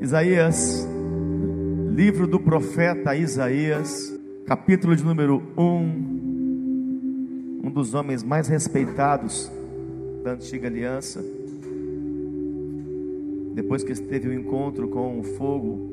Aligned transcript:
Isaías, 0.00 0.86
livro 1.90 2.28
do 2.28 2.38
profeta 2.38 3.16
Isaías, 3.16 4.16
capítulo 4.46 4.94
de 4.94 5.04
número 5.04 5.42
1, 5.56 5.62
um 7.64 7.70
dos 7.70 7.94
homens 7.94 8.22
mais 8.22 8.46
respeitados 8.46 9.50
da 10.22 10.34
antiga 10.34 10.68
aliança. 10.68 11.20
Depois 13.54 13.82
que 13.82 13.92
teve 13.94 14.28
o 14.28 14.30
um 14.30 14.34
encontro 14.34 14.86
com 14.88 15.18
o 15.18 15.24
fogo, 15.24 15.90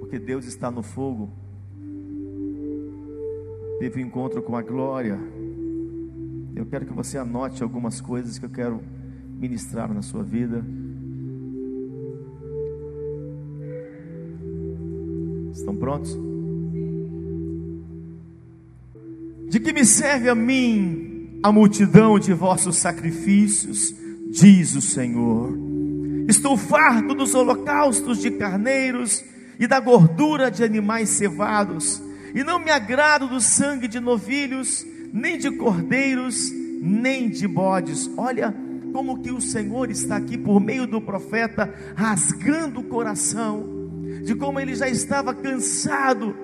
porque 0.00 0.18
Deus 0.18 0.46
está 0.46 0.70
no 0.70 0.82
fogo, 0.82 1.28
teve 3.78 4.00
o 4.00 4.02
um 4.02 4.06
encontro 4.06 4.40
com 4.42 4.56
a 4.56 4.62
glória. 4.62 5.20
Eu 6.54 6.64
quero 6.64 6.86
que 6.86 6.92
você 6.94 7.18
anote 7.18 7.62
algumas 7.62 8.00
coisas 8.00 8.38
que 8.38 8.46
eu 8.46 8.50
quero 8.50 8.80
ministrar 9.38 9.92
na 9.92 10.00
sua 10.00 10.22
vida. 10.22 10.64
Prontos? 15.86 16.18
De 19.48 19.60
que 19.60 19.72
me 19.72 19.84
serve 19.84 20.28
a 20.28 20.34
mim 20.34 21.38
a 21.44 21.52
multidão 21.52 22.18
de 22.18 22.32
vossos 22.32 22.76
sacrifícios, 22.76 23.94
diz 24.32 24.74
o 24.74 24.80
Senhor. 24.80 25.56
Estou 26.28 26.56
farto 26.56 27.14
dos 27.14 27.36
holocaustos 27.36 28.18
de 28.18 28.32
carneiros 28.32 29.24
e 29.60 29.68
da 29.68 29.78
gordura 29.78 30.50
de 30.50 30.64
animais 30.64 31.10
cevados, 31.10 32.02
e 32.34 32.42
não 32.42 32.58
me 32.58 32.72
agrado 32.72 33.28
do 33.28 33.40
sangue 33.40 33.86
de 33.86 34.00
novilhos, 34.00 34.84
nem 35.12 35.38
de 35.38 35.52
cordeiros, 35.52 36.50
nem 36.82 37.28
de 37.28 37.46
bodes. 37.46 38.10
Olha 38.16 38.52
como 38.92 39.22
que 39.22 39.30
o 39.30 39.40
Senhor 39.40 39.88
está 39.88 40.16
aqui 40.16 40.36
por 40.36 40.60
meio 40.60 40.84
do 40.84 41.00
profeta 41.00 41.72
rasgando 41.94 42.80
o 42.80 42.84
coração 42.84 43.75
de 44.26 44.34
como 44.34 44.58
ele 44.58 44.74
já 44.74 44.88
estava 44.88 45.32
cansado 45.32 46.34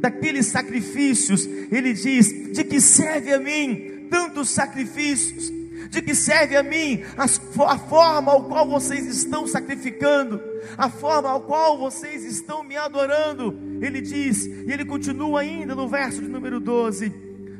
daqueles 0.00 0.46
sacrifícios. 0.46 1.46
Ele 1.46 1.92
diz: 1.92 2.52
De 2.52 2.64
que 2.64 2.80
serve 2.80 3.32
a 3.32 3.38
mim 3.38 4.08
tantos 4.10 4.50
sacrifícios? 4.50 5.52
De 5.88 6.02
que 6.02 6.16
serve 6.16 6.56
a 6.56 6.64
mim 6.64 7.00
a 7.16 7.78
forma 7.78 8.32
ao 8.32 8.44
qual 8.44 8.68
vocês 8.68 9.06
estão 9.06 9.46
sacrificando, 9.46 10.42
a 10.76 10.90
forma 10.90 11.30
ao 11.30 11.42
qual 11.42 11.78
vocês 11.78 12.24
estão 12.24 12.64
me 12.64 12.76
adorando? 12.76 13.56
Ele 13.80 14.00
diz, 14.00 14.44
e 14.44 14.72
ele 14.72 14.84
continua 14.84 15.40
ainda 15.40 15.76
no 15.76 15.88
verso 15.88 16.20
de 16.20 16.26
número 16.26 16.58
12: 16.58 17.12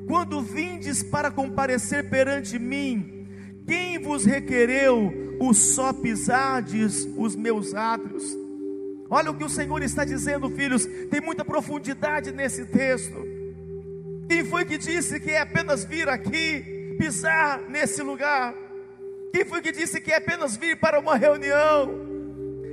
Quando 0.09 0.43
vindes 0.43 1.05
para 1.05 1.31
comparecer 1.31 2.11
perante 2.11 2.59
mim, 2.59 3.29
quem 3.65 4.01
vos 4.01 4.25
requereu 4.25 5.37
o 5.39 5.55
só 5.55 5.93
pisardes 5.93 7.09
os 7.17 7.37
meus 7.37 7.73
átrios? 7.75 8.48
Olha 9.11 9.31
o 9.31 9.35
que 9.35 9.45
o 9.45 9.49
Senhor 9.49 9.83
está 9.83 10.05
dizendo, 10.05 10.51
filhos, 10.51 10.87
tem 11.11 11.21
muita 11.21 11.45
profundidade 11.45 12.31
nesse 12.31 12.67
texto. 12.67 13.27
Quem 14.29 14.45
foi 14.45 14.65
que 14.67 14.77
disse 14.77 15.19
que 15.19 15.31
é 15.31 15.41
apenas 15.41 15.85
vir 15.85 16.09
aqui, 16.09 16.95
pisar 16.99 17.61
nesse 17.69 18.03
lugar? 18.03 18.55
Quem 19.33 19.45
foi 19.45 19.63
que 19.63 19.73
disse 19.73 20.01
que 20.01 20.13
é 20.13 20.17
apenas 20.17 20.57
vir 20.57 20.79
para 20.79 21.01
uma 21.01 21.17
reunião? 21.17 22.07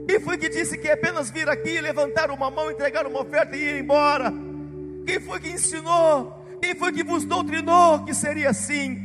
Quem 0.07 0.19
foi 0.19 0.37
que 0.37 0.49
disse 0.49 0.77
que 0.77 0.87
é 0.87 0.93
apenas 0.93 1.31
vir 1.31 1.49
aqui, 1.49 1.79
levantar 1.79 2.29
uma 2.29 2.51
mão, 2.51 2.69
entregar 2.69 3.07
uma 3.07 3.21
oferta 3.21 3.55
e 3.55 3.63
ir 3.63 3.79
embora? 3.79 4.31
Quem 5.05 5.19
foi 5.19 5.39
que 5.39 5.49
ensinou? 5.49 6.45
Quem 6.61 6.75
foi 6.75 6.91
que 6.91 7.03
vos 7.03 7.23
doutrinou 7.23 8.03
que 8.03 8.13
seria 8.13 8.49
assim? 8.49 9.01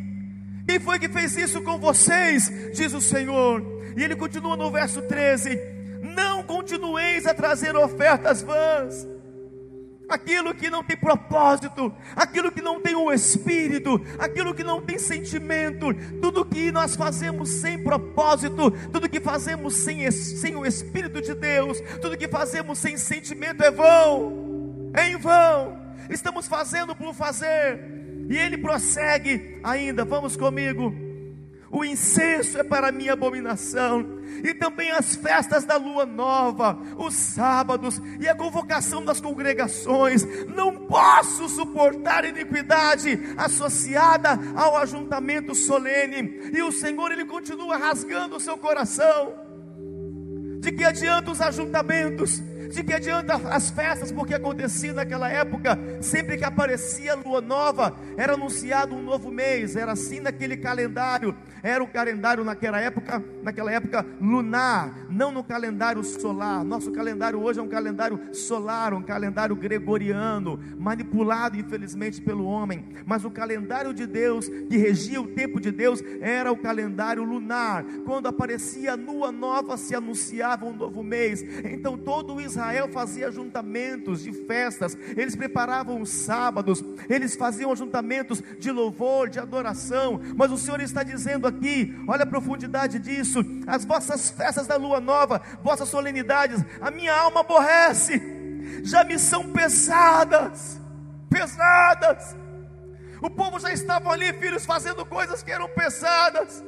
Quem 0.67 0.81
foi 0.81 0.99
que 0.99 1.09
fez 1.09 1.37
isso 1.37 1.63
com 1.63 1.79
vocês? 1.79 2.51
Diz 2.75 2.93
o 2.93 3.01
Senhor. 3.01 3.63
E 3.97 4.03
ele 4.03 4.17
continua 4.17 4.57
no 4.57 4.71
verso 4.71 5.03
13: 5.03 5.59
não 6.01 6.43
continueis 6.43 7.27
a 7.27 7.35
trazer 7.35 7.77
ofertas 7.77 8.43
vãs. 8.43 9.07
Aquilo 10.09 10.53
que 10.53 10.69
não 10.69 10.83
tem 10.83 10.97
propósito, 10.97 11.95
aquilo 12.17 12.51
que 12.51 12.61
não 12.61 12.81
tem 12.81 12.97
o 12.97 13.05
um 13.05 13.13
espírito, 13.13 14.05
aquilo 14.19 14.53
que 14.53 14.65
não 14.65 14.83
tem 14.83 14.99
sentimento, 14.99 15.95
tudo 16.21 16.45
que 16.45 16.73
nós 16.73 16.97
fazemos 16.97 17.49
sem 17.61 17.81
propósito, 17.85 18.73
tudo 18.93 19.09
que 19.09 19.21
fazemos 19.21 19.77
sem, 19.77 20.11
sem 20.11 20.57
o 20.57 20.67
Espírito 20.67 21.23
de 21.23 21.33
Deus, 21.33 21.81
tudo 22.03 22.17
que 22.17 22.27
fazemos 22.27 22.79
sem 22.79 22.97
sentimento 22.97 23.63
é 23.63 23.71
vão, 23.71 24.91
é 24.95 25.11
em 25.11 25.17
vão, 25.17 25.79
estamos 26.11 26.49
fazendo 26.49 26.93
por 26.97 27.15
fazer, 27.15 27.79
e 28.29 28.37
ele 28.37 28.59
prossegue 28.59 29.61
ainda, 29.63 30.05
vamos 30.05 30.37
comigo. 30.37 31.10
O 31.71 31.85
incenso 31.85 32.59
é 32.59 32.65
para 32.65 32.91
minha 32.91 33.13
abominação, 33.13 34.05
e 34.43 34.53
também 34.53 34.91
as 34.91 35.15
festas 35.15 35.65
da 35.65 35.77
lua 35.77 36.05
nova, 36.05 36.77
os 36.97 37.15
sábados 37.15 38.01
e 38.19 38.29
a 38.29 38.35
convocação 38.35 39.05
das 39.05 39.21
congregações. 39.21 40.27
Não 40.49 40.87
posso 40.87 41.49
suportar 41.49 42.25
iniquidade 42.25 43.19
associada 43.37 44.31
ao 44.57 44.77
ajuntamento 44.79 45.55
solene. 45.55 46.51
E 46.53 46.61
o 46.63 46.73
Senhor 46.73 47.13
ele 47.13 47.25
continua 47.25 47.77
rasgando 47.77 48.37
o 48.37 48.41
seu 48.41 48.59
coração. 48.59 49.33
De 50.59 50.73
que 50.73 50.85
adianta 50.85 51.31
os 51.31 51.41
ajuntamentos? 51.41 52.43
De 52.71 52.85
que 52.85 52.95
adianta 52.95 53.35
as 53.51 53.71
festas? 53.71 54.13
Porque 54.13 54.33
acontecia 54.33 54.93
naquela 54.93 55.29
época, 55.29 55.77
sempre 56.01 56.39
que 56.39 56.45
aparecia 56.45 57.17
lua 57.17 57.41
nova, 57.41 57.97
era 58.17 58.35
anunciado 58.35 58.95
um 58.95 59.03
novo 59.03 59.31
mês, 59.31 59.75
era 59.75 59.93
assim 59.93 60.21
naquele 60.21 60.57
calendário, 60.57 61.37
era 61.65 61.83
o 61.83 61.89
calendário 61.89 62.45
naquela 62.45 62.81
época, 62.81 63.23
naquela 63.43 63.73
época 63.73 64.07
lunar, 64.21 65.09
não 65.11 65.33
no 65.33 65.43
calendário 65.43 66.03
solar. 66.03 66.65
Nosso 66.65 66.91
calendário 66.93 67.43
hoje 67.43 67.59
é 67.59 67.63
um 67.63 67.69
calendário 67.69 68.21
solar, 68.33 68.95
um 68.95 69.03
calendário 69.03 69.57
gregoriano, 69.57 70.59
manipulado 70.79 71.59
infelizmente 71.59 72.21
pelo 72.21 72.45
homem, 72.45 72.85
mas 73.05 73.25
o 73.25 73.31
calendário 73.31 73.93
de 73.93 74.07
Deus, 74.07 74.49
que 74.49 74.77
regia 74.77 75.21
o 75.21 75.27
tempo 75.29 75.61
de 75.61 75.71
Deus, 75.71 76.03
era 76.21 76.51
o 76.53 76.57
calendário 76.57 77.25
lunar. 77.25 77.85
Quando 78.05 78.27
aparecia 78.27 78.95
lua 78.95 79.33
nova, 79.33 79.77
se 79.77 79.95
anunciava 79.95 80.67
um 80.67 80.73
novo 80.73 81.03
mês. 81.03 81.43
Então 81.65 81.97
todo 81.97 82.41
Israel 82.41 82.89
fazia 82.89 83.29
ajuntamentos 83.29 84.23
de 84.23 84.33
festas, 84.33 84.97
eles 85.17 85.35
preparavam 85.35 86.01
os 86.01 86.11
sábados, 86.11 86.85
eles 87.09 87.35
faziam 87.35 87.73
ajuntamentos 87.73 88.43
de 88.59 88.71
louvor, 88.71 89.29
de 89.29 89.39
adoração, 89.39 90.21
mas 90.37 90.53
o 90.53 90.57
Senhor 90.57 90.81
está 90.81 91.03
dizendo 91.03 91.47
aqui, 91.47 91.95
olha 92.07 92.25
a 92.25 92.27
profundidade 92.27 92.99
disso, 92.99 93.41
as 93.67 93.85
vossas 93.85 94.31
festas 94.31 94.67
da 94.67 94.77
lua 94.77 95.00
nova, 95.01 95.41
vossas 95.63 95.89
solenidades, 95.89 96.63
a 96.81 96.91
minha 96.91 97.15
alma 97.15 97.41
aborrece, 97.41 98.21
já 98.85 99.03
me 99.05 99.19
são 99.19 99.53
pesadas, 99.53 100.81
pesadas. 101.29 102.37
O 103.21 103.29
povo 103.29 103.59
já 103.59 103.73
estava 103.73 104.11
ali, 104.11 104.33
filhos, 104.35 104.65
fazendo 104.65 105.05
coisas 105.05 105.43
que 105.43 105.51
eram 105.51 105.69
pesadas, 105.69 106.63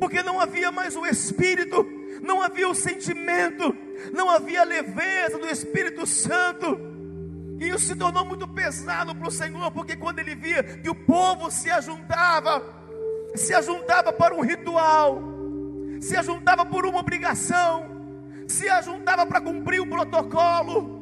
porque 0.00 0.22
não 0.22 0.40
havia 0.40 0.72
mais 0.72 0.96
o 0.96 1.06
Espírito, 1.06 1.86
não 2.22 2.42
havia 2.42 2.68
o 2.68 2.74
sentimento, 2.74 3.74
não 4.12 4.28
havia 4.28 4.64
leveza 4.64 5.38
do 5.38 5.46
Espírito 5.46 6.06
Santo. 6.06 6.78
E 7.60 7.68
isso 7.68 7.86
se 7.86 7.96
tornou 7.96 8.24
muito 8.24 8.46
pesado 8.46 9.14
para 9.14 9.28
o 9.28 9.32
Senhor, 9.32 9.70
porque 9.72 9.96
quando 9.96 10.20
ele 10.20 10.34
via 10.34 10.62
que 10.62 10.88
o 10.88 10.94
povo 10.94 11.50
se 11.50 11.70
ajuntava, 11.70 12.62
se 13.34 13.52
ajuntava 13.54 14.12
para 14.12 14.34
um 14.34 14.40
ritual, 14.40 15.20
se 16.00 16.16
ajuntava 16.16 16.64
por 16.64 16.86
uma 16.86 16.98
obrigação, 16.98 17.98
se 18.46 18.68
ajuntava 18.68 19.26
para 19.26 19.40
cumprir 19.40 19.80
o 19.80 19.86
protocolo, 19.86 20.98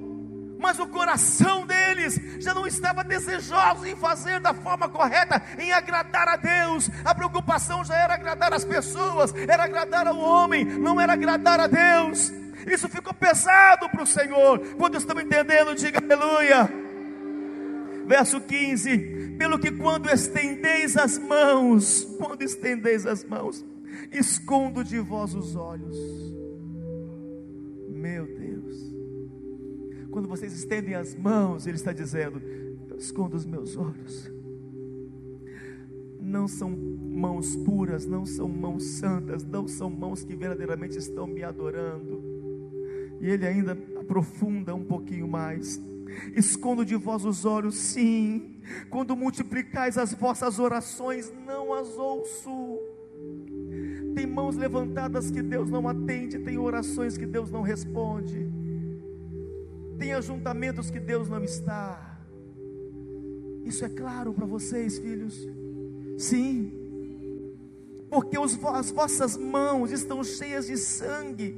mas 0.58 0.78
o 0.78 0.86
coração 0.86 1.66
deles 1.66 2.18
já 2.40 2.54
não 2.54 2.66
estava 2.66 3.04
desejoso 3.04 3.86
em 3.86 3.94
fazer 3.94 4.40
da 4.40 4.54
forma 4.54 4.88
correta, 4.88 5.42
em 5.58 5.72
agradar 5.72 6.28
a 6.28 6.36
Deus. 6.36 6.90
A 7.04 7.14
preocupação 7.14 7.84
já 7.84 7.94
era 7.94 8.14
agradar 8.14 8.52
as 8.52 8.64
pessoas, 8.64 9.34
era 9.48 9.64
agradar 9.64 10.06
ao 10.06 10.18
homem, 10.18 10.64
não 10.64 11.00
era 11.00 11.12
agradar 11.12 11.60
a 11.60 11.66
Deus. 11.66 12.32
Isso 12.66 12.88
ficou 12.88 13.14
pesado 13.14 13.88
para 13.88 14.02
o 14.02 14.06
Senhor. 14.06 14.58
Quando 14.76 14.96
estão 14.96 15.20
entendendo, 15.20 15.74
diga 15.74 16.00
aleluia. 16.02 16.68
Verso 18.06 18.40
15: 18.40 19.36
Pelo 19.38 19.58
que 19.58 19.70
quando 19.70 20.10
estendeis 20.10 20.96
as 20.96 21.18
mãos, 21.18 22.06
quando 22.18 22.42
estendeis 22.42 23.06
as 23.06 23.24
mãos, 23.24 23.64
escondo 24.12 24.82
de 24.84 24.98
vós 24.98 25.34
os 25.34 25.56
olhos. 25.56 25.96
Meu 27.88 28.26
Deus. 28.26 28.94
Quando 30.10 30.28
vocês 30.28 30.52
estendem 30.52 30.94
as 30.94 31.14
mãos, 31.14 31.66
Ele 31.66 31.76
está 31.76 31.92
dizendo: 31.92 32.40
Eu 32.88 32.96
escondo 32.96 33.36
os 33.36 33.44
meus 33.44 33.76
olhos. 33.76 34.32
Não 36.20 36.48
são 36.48 36.70
mãos 36.70 37.54
puras, 37.56 38.06
não 38.06 38.26
são 38.26 38.48
mãos 38.48 38.84
santas, 38.84 39.44
não 39.44 39.68
são 39.68 39.88
mãos 39.88 40.24
que 40.24 40.34
verdadeiramente 40.34 40.98
estão 40.98 41.26
me 41.26 41.42
adorando. 41.42 42.22
E 43.20 43.30
Ele 43.30 43.46
ainda 43.46 43.72
aprofunda 44.00 44.74
um 44.74 44.84
pouquinho 44.84 45.28
mais. 45.28 45.80
Escondo 46.34 46.84
de 46.84 46.96
vós 46.96 47.24
os 47.24 47.44
olhos, 47.44 47.76
sim. 47.76 48.56
Quando 48.90 49.16
multiplicais 49.16 49.98
as 49.98 50.12
vossas 50.14 50.58
orações, 50.58 51.32
não 51.46 51.72
as 51.72 51.96
ouço. 51.96 52.78
Tem 54.16 54.26
mãos 54.26 54.56
levantadas 54.56 55.30
que 55.30 55.42
Deus 55.42 55.68
não 55.68 55.86
atende, 55.86 56.38
tem 56.38 56.56
orações 56.56 57.18
que 57.18 57.26
Deus 57.26 57.50
não 57.50 57.60
responde. 57.60 58.50
tem 59.98 60.14
ajuntamentos 60.14 60.90
que 60.90 60.98
Deus 60.98 61.28
não 61.28 61.44
está. 61.44 62.18
Isso 63.62 63.84
é 63.84 63.90
claro 63.90 64.32
para 64.32 64.46
vocês, 64.46 64.98
filhos? 64.98 65.46
Sim, 66.16 66.72
porque 68.08 68.38
os, 68.38 68.58
as 68.64 68.90
vossas 68.90 69.36
mãos 69.36 69.92
estão 69.92 70.24
cheias 70.24 70.66
de 70.66 70.78
sangue. 70.78 71.54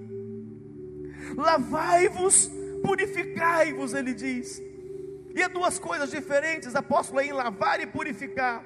Lavai-vos, 1.37 2.50
purificai-vos, 2.82 3.94
ele 3.94 4.12
diz. 4.12 4.61
E 5.32 5.40
é 5.40 5.49
duas 5.49 5.78
coisas 5.78 6.11
diferentes, 6.11 6.75
apóstolo, 6.75 7.20
em 7.20 7.32
lavar 7.32 7.81
e 7.81 7.87
purificar. 7.87 8.64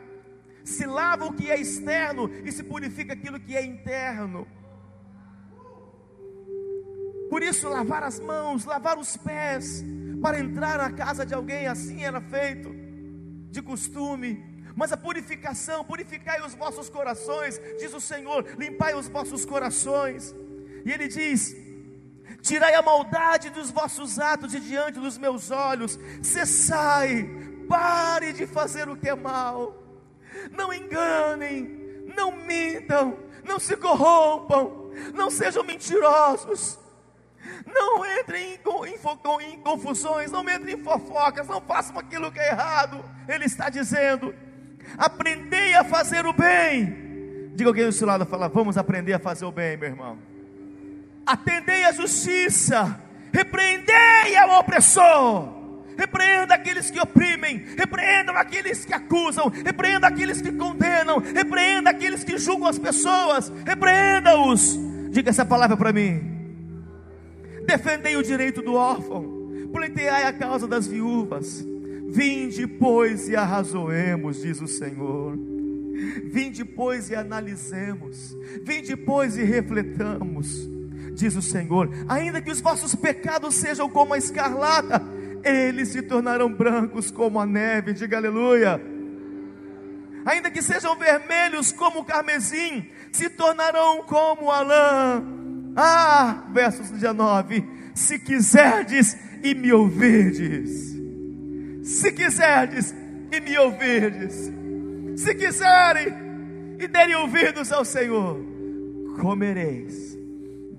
Se 0.64 0.86
lava 0.86 1.24
o 1.24 1.32
que 1.32 1.50
é 1.50 1.60
externo 1.60 2.30
e 2.44 2.52
se 2.52 2.62
purifica 2.62 3.12
aquilo 3.12 3.40
que 3.40 3.56
é 3.56 3.64
interno. 3.64 4.46
Por 7.28 7.42
isso, 7.42 7.68
lavar 7.68 8.02
as 8.02 8.20
mãos, 8.20 8.64
lavar 8.64 8.98
os 8.98 9.16
pés, 9.16 9.82
para 10.20 10.38
entrar 10.38 10.78
na 10.78 10.92
casa 10.92 11.24
de 11.24 11.34
alguém, 11.34 11.66
assim 11.66 12.04
era 12.04 12.20
feito, 12.20 12.70
de 13.50 13.62
costume. 13.62 14.44
Mas 14.76 14.92
a 14.92 14.96
purificação, 14.96 15.84
purificai 15.84 16.40
os 16.42 16.54
vossos 16.54 16.88
corações, 16.88 17.60
diz 17.78 17.92
o 17.94 18.00
Senhor, 18.00 18.46
limpai 18.58 18.94
os 18.94 19.08
vossos 19.08 19.44
corações. 19.44 20.34
E 20.84 20.90
Ele 20.90 21.08
diz: 21.08 21.56
tirai 22.42 22.74
a 22.74 22.82
maldade 22.82 23.50
dos 23.50 23.70
vossos 23.70 24.18
atos 24.18 24.52
de 24.52 24.60
diante 24.60 25.00
dos 25.00 25.18
meus 25.18 25.50
olhos, 25.50 25.98
cessai, 26.22 27.28
pare 27.68 28.32
de 28.32 28.46
fazer 28.46 28.88
o 28.88 28.96
que 28.96 29.08
é 29.08 29.14
mal, 29.14 29.81
não 30.50 30.72
enganem, 30.72 32.04
não 32.16 32.32
mintam, 32.32 33.16
não 33.44 33.58
se 33.58 33.76
corrompam, 33.76 34.90
não 35.14 35.30
sejam 35.30 35.64
mentirosos, 35.64 36.78
não 37.66 38.04
entrem 38.20 38.54
em, 38.54 38.60
em, 38.90 39.52
em 39.52 39.58
confusões, 39.60 40.30
não 40.30 40.48
entrem 40.48 40.74
em 40.74 40.82
fofocas, 40.82 41.46
não 41.48 41.60
façam 41.60 41.98
aquilo 41.98 42.30
que 42.30 42.38
é 42.38 42.50
errado. 42.50 43.04
Ele 43.28 43.44
está 43.44 43.68
dizendo: 43.68 44.34
aprendei 44.96 45.74
a 45.74 45.84
fazer 45.84 46.26
o 46.26 46.32
bem. 46.32 47.50
Diga 47.54 47.68
alguém 47.68 47.86
do 47.86 47.92
seu 47.92 48.06
lado, 48.06 48.24
fala, 48.24 48.48
vamos 48.48 48.78
aprender 48.78 49.12
a 49.12 49.18
fazer 49.18 49.44
o 49.44 49.52
bem, 49.52 49.76
meu 49.76 49.90
irmão. 49.90 50.18
Atendei 51.26 51.84
a 51.84 51.92
justiça, 51.92 52.98
repreendei 53.32 54.36
ao 54.36 54.58
opressor. 54.58 55.61
Repreenda 56.02 56.54
aqueles 56.54 56.90
que 56.90 57.00
oprimem, 57.00 57.64
repreendam 57.76 58.36
aqueles 58.36 58.84
que 58.84 58.92
acusam, 58.92 59.48
repreenda 59.64 60.06
aqueles 60.08 60.40
que 60.40 60.52
condenam, 60.52 61.18
repreenda 61.18 61.90
aqueles 61.90 62.24
que 62.24 62.36
julgam 62.38 62.66
as 62.66 62.78
pessoas, 62.78 63.52
repreenda-os. 63.64 64.78
Diga 65.10 65.30
essa 65.30 65.44
palavra 65.44 65.76
para 65.76 65.92
mim 65.92 66.32
defendei 67.66 68.16
o 68.16 68.22
direito 68.22 68.60
do 68.62 68.74
órfão, 68.74 69.24
pleiteai 69.72 70.24
a 70.24 70.32
causa 70.32 70.66
das 70.66 70.86
viúvas. 70.86 71.64
Vinde, 72.08 72.66
pois, 72.66 73.28
e 73.28 73.36
arrazoemos, 73.36 74.42
diz 74.42 74.60
o 74.60 74.68
Senhor. 74.68 75.38
Vinde, 76.24 76.64
pois, 76.64 77.08
e 77.08 77.14
analisemos. 77.14 78.36
Vinde, 78.62 78.96
pois, 78.96 79.36
e 79.38 79.44
refletamos, 79.44 80.68
diz 81.14 81.34
o 81.36 81.42
Senhor. 81.42 81.88
Ainda 82.08 82.42
que 82.42 82.50
os 82.50 82.60
vossos 82.60 82.94
pecados 82.94 83.54
sejam 83.54 83.88
como 83.88 84.12
a 84.12 84.18
escarlata, 84.18 85.02
eles 85.44 85.88
se 85.88 86.02
tornarão 86.02 86.52
brancos 86.52 87.10
como 87.10 87.40
a 87.40 87.46
neve. 87.46 87.92
Diga 87.92 88.16
aleluia. 88.16 88.80
Ainda 90.24 90.50
que 90.50 90.62
sejam 90.62 90.96
vermelhos 90.96 91.72
como 91.72 92.00
o 92.00 92.04
carmesim, 92.04 92.86
se 93.10 93.28
tornarão 93.28 94.02
como 94.04 94.50
a 94.50 94.60
lã 94.60 95.42
ah, 95.76 96.44
versos 96.52 96.90
19: 96.90 97.64
Se 97.94 98.18
quiserdes 98.18 99.16
e 99.42 99.54
me 99.54 99.72
ouvirdes, 99.72 100.96
se 101.82 102.12
quiserdes 102.12 102.94
e 103.30 103.40
me 103.40 103.58
ouvirdes, 103.58 104.52
se 105.16 105.34
quiserem 105.34 106.14
e 106.78 106.86
derem 106.86 107.14
ouvidos 107.16 107.72
ao 107.72 107.84
Senhor, 107.84 108.38
comereis, 109.20 110.16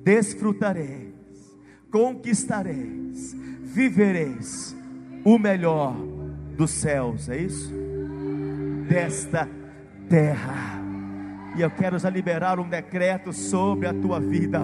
desfrutareis, 0.04 1.14
conquistareis, 1.92 3.36
vivereis 3.74 4.76
o 5.26 5.40
melhor 5.40 5.96
dos 6.56 6.70
céus, 6.72 7.28
é 7.30 7.38
isso? 7.38 7.74
Desta 8.88 9.50
terra. 10.08 10.80
E 11.56 11.62
eu 11.62 11.72
quero 11.72 11.98
já 11.98 12.10
liberar 12.10 12.60
um 12.60 12.70
decreto 12.70 13.34
sobre 13.34 13.88
a 13.88 13.94
tua 13.94 14.20
vida 14.20 14.62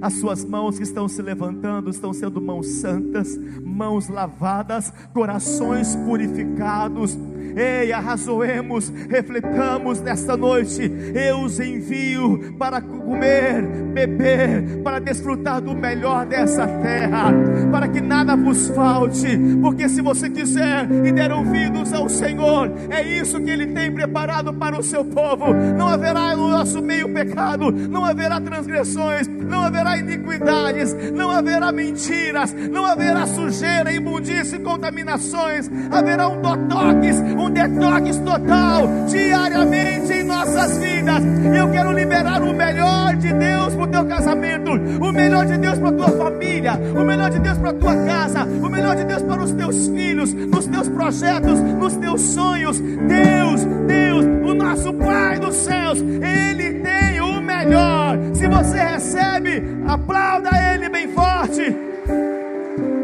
as 0.00 0.14
suas 0.14 0.44
mãos 0.44 0.76
que 0.76 0.84
estão 0.84 1.08
se 1.08 1.20
levantando 1.20 1.90
estão 1.90 2.12
sendo 2.12 2.40
mãos 2.40 2.66
santas, 2.66 3.36
mãos 3.64 4.08
lavadas, 4.08 4.92
corações 5.12 5.96
purificados. 5.96 7.18
Ei, 7.56 7.92
arrazoemos, 7.92 8.92
refletamos 9.08 10.00
nesta 10.00 10.36
noite. 10.36 10.90
Eu 11.14 11.40
os 11.40 11.58
envio 11.60 12.54
para 12.58 12.80
comer, 12.80 13.62
beber, 13.92 14.80
para 14.82 14.98
desfrutar 14.98 15.60
do 15.60 15.74
melhor 15.74 16.26
dessa 16.26 16.66
terra, 16.66 17.32
para 17.70 17.88
que 17.88 18.00
nada 18.00 18.36
vos 18.36 18.68
falte, 18.68 19.38
porque 19.60 19.88
se 19.88 20.00
você 20.00 20.30
quiser 20.30 20.88
e 21.04 21.12
der 21.12 21.32
ouvidos 21.32 21.92
ao 21.92 22.08
Senhor, 22.08 22.70
é 22.90 23.02
isso 23.02 23.40
que 23.40 23.50
Ele 23.50 23.66
tem 23.68 23.92
preparado 23.92 24.52
para 24.54 24.78
o 24.78 24.82
seu 24.82 25.04
povo. 25.04 25.54
Não 25.54 25.88
haverá 25.88 26.36
no 26.36 26.48
nosso 26.48 26.82
meio 26.82 27.08
pecado, 27.12 27.70
não 27.70 28.04
haverá 28.04 28.40
transgressões, 28.40 29.26
não 29.26 29.60
haverá 29.62 29.96
iniquidades, 29.96 30.94
não 31.12 31.30
haverá 31.30 31.72
mentiras, 31.72 32.52
não 32.52 32.84
haverá 32.84 33.26
sujeira, 33.26 33.92
imundícia 33.92 34.56
e 34.56 34.60
contaminações, 34.60 35.70
haverá 35.90 36.28
um 36.28 36.36
detox, 36.36 37.20
um 37.38 37.50
detox 37.50 38.18
total, 38.18 38.88
diariamente 39.06 40.12
em 40.12 40.24
nossas 40.24 40.78
vidas. 40.78 41.22
Eu 41.56 41.70
quero 41.70 41.92
liberar 41.92 42.42
o 42.42 42.52
melhor 42.52 43.16
de 43.16 43.32
Deus 43.32 43.74
para 43.74 43.84
o 43.84 43.86
teu 43.86 44.04
casamento, 44.06 44.70
o 44.72 45.12
melhor 45.12 45.46
de 45.46 45.56
Deus 45.58 45.78
para 45.78 45.88
a 45.88 45.92
tua 45.92 46.10
família, 46.10 46.72
o 46.74 47.04
melhor 47.04 47.30
de 47.30 47.38
Deus 47.38 47.58
para 47.58 47.70
a 47.70 47.74
tua 47.74 47.94
casa, 48.04 48.44
o 48.44 48.68
melhor 48.68 48.96
de 48.96 49.04
Deus 49.04 49.22
para 49.22 49.42
os 49.42 49.52
teus 49.52 49.88
filhos, 49.88 50.34
nos 50.34 50.66
teus 50.66 50.88
projetos, 50.88 51.60
nos 51.60 51.96
teus 51.96 52.20
sonhos. 52.20 52.80
Deus, 52.80 53.64
Deus, 53.86 54.24
o 54.50 54.54
nosso 54.54 54.92
Pai 54.94 55.38
dos 55.38 55.54
céus, 55.54 55.98
Ele 56.00 56.80
tem 56.80 57.20
o 57.20 57.40
melhor. 57.40 58.18
Se 58.34 58.46
você 58.46 58.78
recebe, 58.78 59.62
aplauda 59.86 60.50
Ele 60.74 60.88
bem 60.88 61.08
forte. 61.08 61.76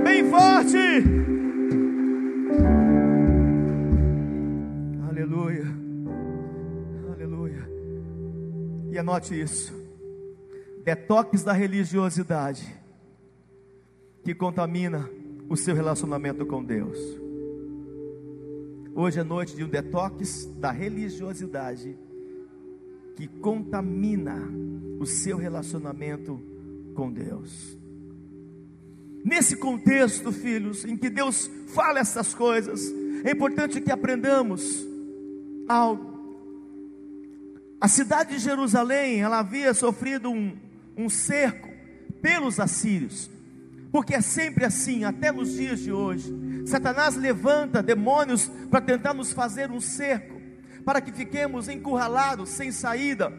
Bem 0.02 0.30
forte. 0.30 1.24
E 8.94 8.98
anote 8.98 9.34
isso. 9.38 9.74
Detox 10.84 11.42
da 11.42 11.52
religiosidade 11.52 12.64
que 14.22 14.32
contamina 14.32 15.10
o 15.48 15.56
seu 15.56 15.74
relacionamento 15.74 16.46
com 16.46 16.62
Deus. 16.62 16.96
Hoje 18.94 19.18
é 19.18 19.24
noite 19.24 19.56
de 19.56 19.64
um 19.64 19.68
detox 19.68 20.46
da 20.60 20.70
religiosidade 20.70 21.98
que 23.16 23.26
contamina 23.26 24.38
o 25.00 25.06
seu 25.06 25.38
relacionamento 25.38 26.40
com 26.94 27.10
Deus. 27.10 27.76
Nesse 29.24 29.56
contexto, 29.56 30.30
filhos, 30.30 30.84
em 30.84 30.96
que 30.96 31.10
Deus 31.10 31.50
fala 31.66 31.98
essas 31.98 32.32
coisas, 32.32 32.80
é 33.24 33.32
importante 33.32 33.80
que 33.80 33.90
aprendamos 33.90 34.86
algo. 35.68 36.13
A 37.84 37.88
cidade 37.88 38.30
de 38.30 38.38
Jerusalém, 38.38 39.20
ela 39.20 39.40
havia 39.40 39.74
sofrido 39.74 40.30
um, 40.30 40.56
um 40.96 41.10
cerco 41.10 41.68
pelos 42.22 42.58
assírios, 42.58 43.30
porque 43.92 44.14
é 44.14 44.22
sempre 44.22 44.64
assim, 44.64 45.04
até 45.04 45.30
nos 45.30 45.52
dias 45.52 45.80
de 45.80 45.92
hoje. 45.92 46.34
Satanás 46.64 47.14
levanta 47.14 47.82
demônios 47.82 48.50
para 48.70 48.80
tentar 48.80 49.12
nos 49.12 49.34
fazer 49.34 49.70
um 49.70 49.82
cerco 49.82 50.40
para 50.82 51.02
que 51.02 51.12
fiquemos 51.12 51.68
encurralados, 51.68 52.48
sem 52.48 52.72
saída. 52.72 53.30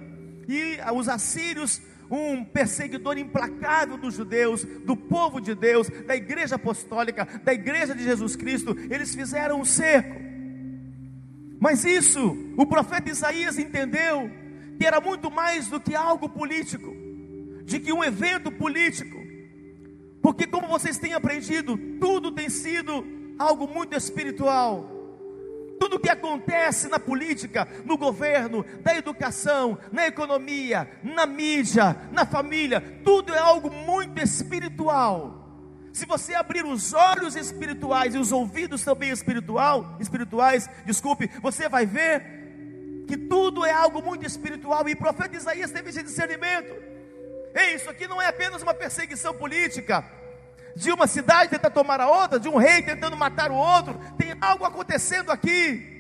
E 0.48 0.78
os 0.96 1.10
assírios, 1.10 1.82
um 2.08 2.46
perseguidor 2.46 3.18
implacável 3.18 3.98
dos 3.98 4.14
judeus, 4.14 4.64
do 4.64 4.96
povo 4.96 5.42
de 5.42 5.56
Deus, 5.56 5.90
da 6.06 6.16
igreja 6.16 6.54
apostólica, 6.54 7.28
da 7.44 7.52
igreja 7.52 7.96
de 7.96 8.04
Jesus 8.04 8.36
Cristo, 8.36 8.78
eles 8.92 9.16
fizeram 9.16 9.60
um 9.60 9.66
cerco. 9.66 10.25
Mas 11.66 11.84
isso, 11.84 12.38
o 12.56 12.64
profeta 12.68 13.10
Isaías 13.10 13.58
entendeu 13.58 14.30
que 14.78 14.86
era 14.86 15.02
muito 15.02 15.32
mais 15.32 15.68
do 15.68 15.80
que 15.80 15.96
algo 15.96 16.30
político, 16.30 16.96
de 17.64 17.80
que 17.80 17.92
um 17.92 18.04
evento 18.04 18.52
político, 18.52 19.18
porque 20.22 20.46
como 20.46 20.68
vocês 20.68 21.00
têm 21.00 21.16
aprendido, 21.16 21.76
tudo 22.00 22.32
tem 22.32 22.52
sido 22.52 23.04
algo 23.40 23.68
muito 23.68 23.96
espiritual. 23.98 24.88
Tudo 25.80 26.00
que 26.00 26.08
acontece 26.08 26.88
na 26.88 27.00
política, 27.00 27.68
no 27.84 27.98
governo, 27.98 28.64
na 28.86 28.96
educação, 28.96 29.76
na 29.92 30.06
economia, 30.06 30.88
na 31.02 31.26
mídia, 31.26 31.98
na 32.12 32.28
família, 32.28 32.80
tudo 33.04 33.34
é 33.34 33.40
algo 33.40 33.72
muito 33.72 34.22
espiritual. 34.22 35.45
Se 35.96 36.06
você 36.06 36.36
abrir 36.36 36.66
os 36.66 36.92
olhos 36.92 37.38
espirituais 37.38 38.14
e 38.14 38.18
os 38.18 38.34
ouvidos 38.34 38.84
também 38.84 39.12
espiritual, 39.12 39.96
espirituais, 39.98 40.70
desculpe, 40.84 41.32
você 41.42 41.70
vai 41.70 41.86
ver 41.86 43.06
que 43.08 43.16
tudo 43.16 43.64
é 43.64 43.72
algo 43.72 44.02
muito 44.02 44.26
espiritual. 44.26 44.90
E 44.90 44.92
o 44.92 44.98
profeta 44.98 45.38
Isaías 45.38 45.72
teve 45.72 45.92
esse 45.92 46.04
discernimento. 46.04 46.76
Ei, 47.56 47.76
isso 47.76 47.90
aqui 47.90 48.10
não 48.10 48.22
é 48.22 48.28
apenas 48.28 48.62
uma 48.62 48.74
perseguição 48.74 49.34
política 49.36 50.04
de 50.76 50.92
uma 50.92 51.08
cidade 51.08 51.52
tentando 51.52 51.74
tomar 51.74 52.02
a 52.02 52.10
outra, 52.10 52.42
de 52.42 52.50
um 52.50 52.58
rei 52.58 52.82
tentando 52.82 53.16
matar 53.16 53.50
o 53.50 53.56
outro. 53.56 53.98
Tem 54.18 54.36
algo 54.42 54.66
acontecendo 54.66 55.32
aqui. 55.32 55.94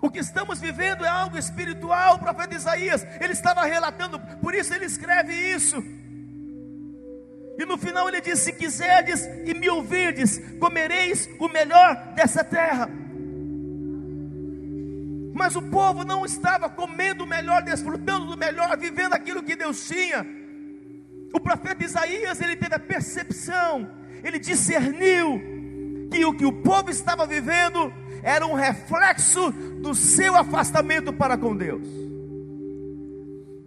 O 0.00 0.08
que 0.08 0.20
estamos 0.20 0.60
vivendo 0.60 1.04
é 1.04 1.08
algo 1.08 1.36
espiritual. 1.36 2.14
O 2.14 2.20
profeta 2.20 2.54
Isaías, 2.54 3.04
ele 3.20 3.32
estava 3.32 3.64
relatando, 3.64 4.20
por 4.40 4.54
isso 4.54 4.72
ele 4.72 4.84
escreve 4.84 5.34
isso. 5.34 5.82
E 7.58 7.64
no 7.64 7.76
final 7.76 8.08
ele 8.08 8.20
diz: 8.20 8.40
Se 8.40 8.52
quiserdes 8.52 9.28
e 9.44 9.54
me 9.54 9.68
ouvirdes, 9.68 10.40
comereis 10.58 11.28
o 11.38 11.48
melhor 11.48 12.14
dessa 12.14 12.42
terra. 12.42 12.88
Mas 15.34 15.56
o 15.56 15.62
povo 15.62 16.04
não 16.04 16.24
estava 16.24 16.68
comendo 16.68 17.24
o 17.24 17.26
melhor, 17.26 17.62
desfrutando 17.62 18.26
do 18.26 18.36
melhor, 18.36 18.76
vivendo 18.76 19.14
aquilo 19.14 19.42
que 19.42 19.56
Deus 19.56 19.86
tinha. 19.88 20.26
O 21.32 21.40
profeta 21.40 21.82
Isaías, 21.82 22.40
ele 22.40 22.56
teve 22.56 22.74
a 22.74 22.78
percepção, 22.78 23.90
ele 24.22 24.38
discerniu 24.38 25.40
que 26.10 26.24
o 26.24 26.34
que 26.34 26.44
o 26.44 26.52
povo 26.52 26.90
estava 26.90 27.26
vivendo 27.26 27.92
era 28.22 28.46
um 28.46 28.52
reflexo 28.52 29.50
do 29.50 29.94
seu 29.94 30.36
afastamento 30.36 31.12
para 31.12 31.36
com 31.36 31.56
Deus. 31.56 31.88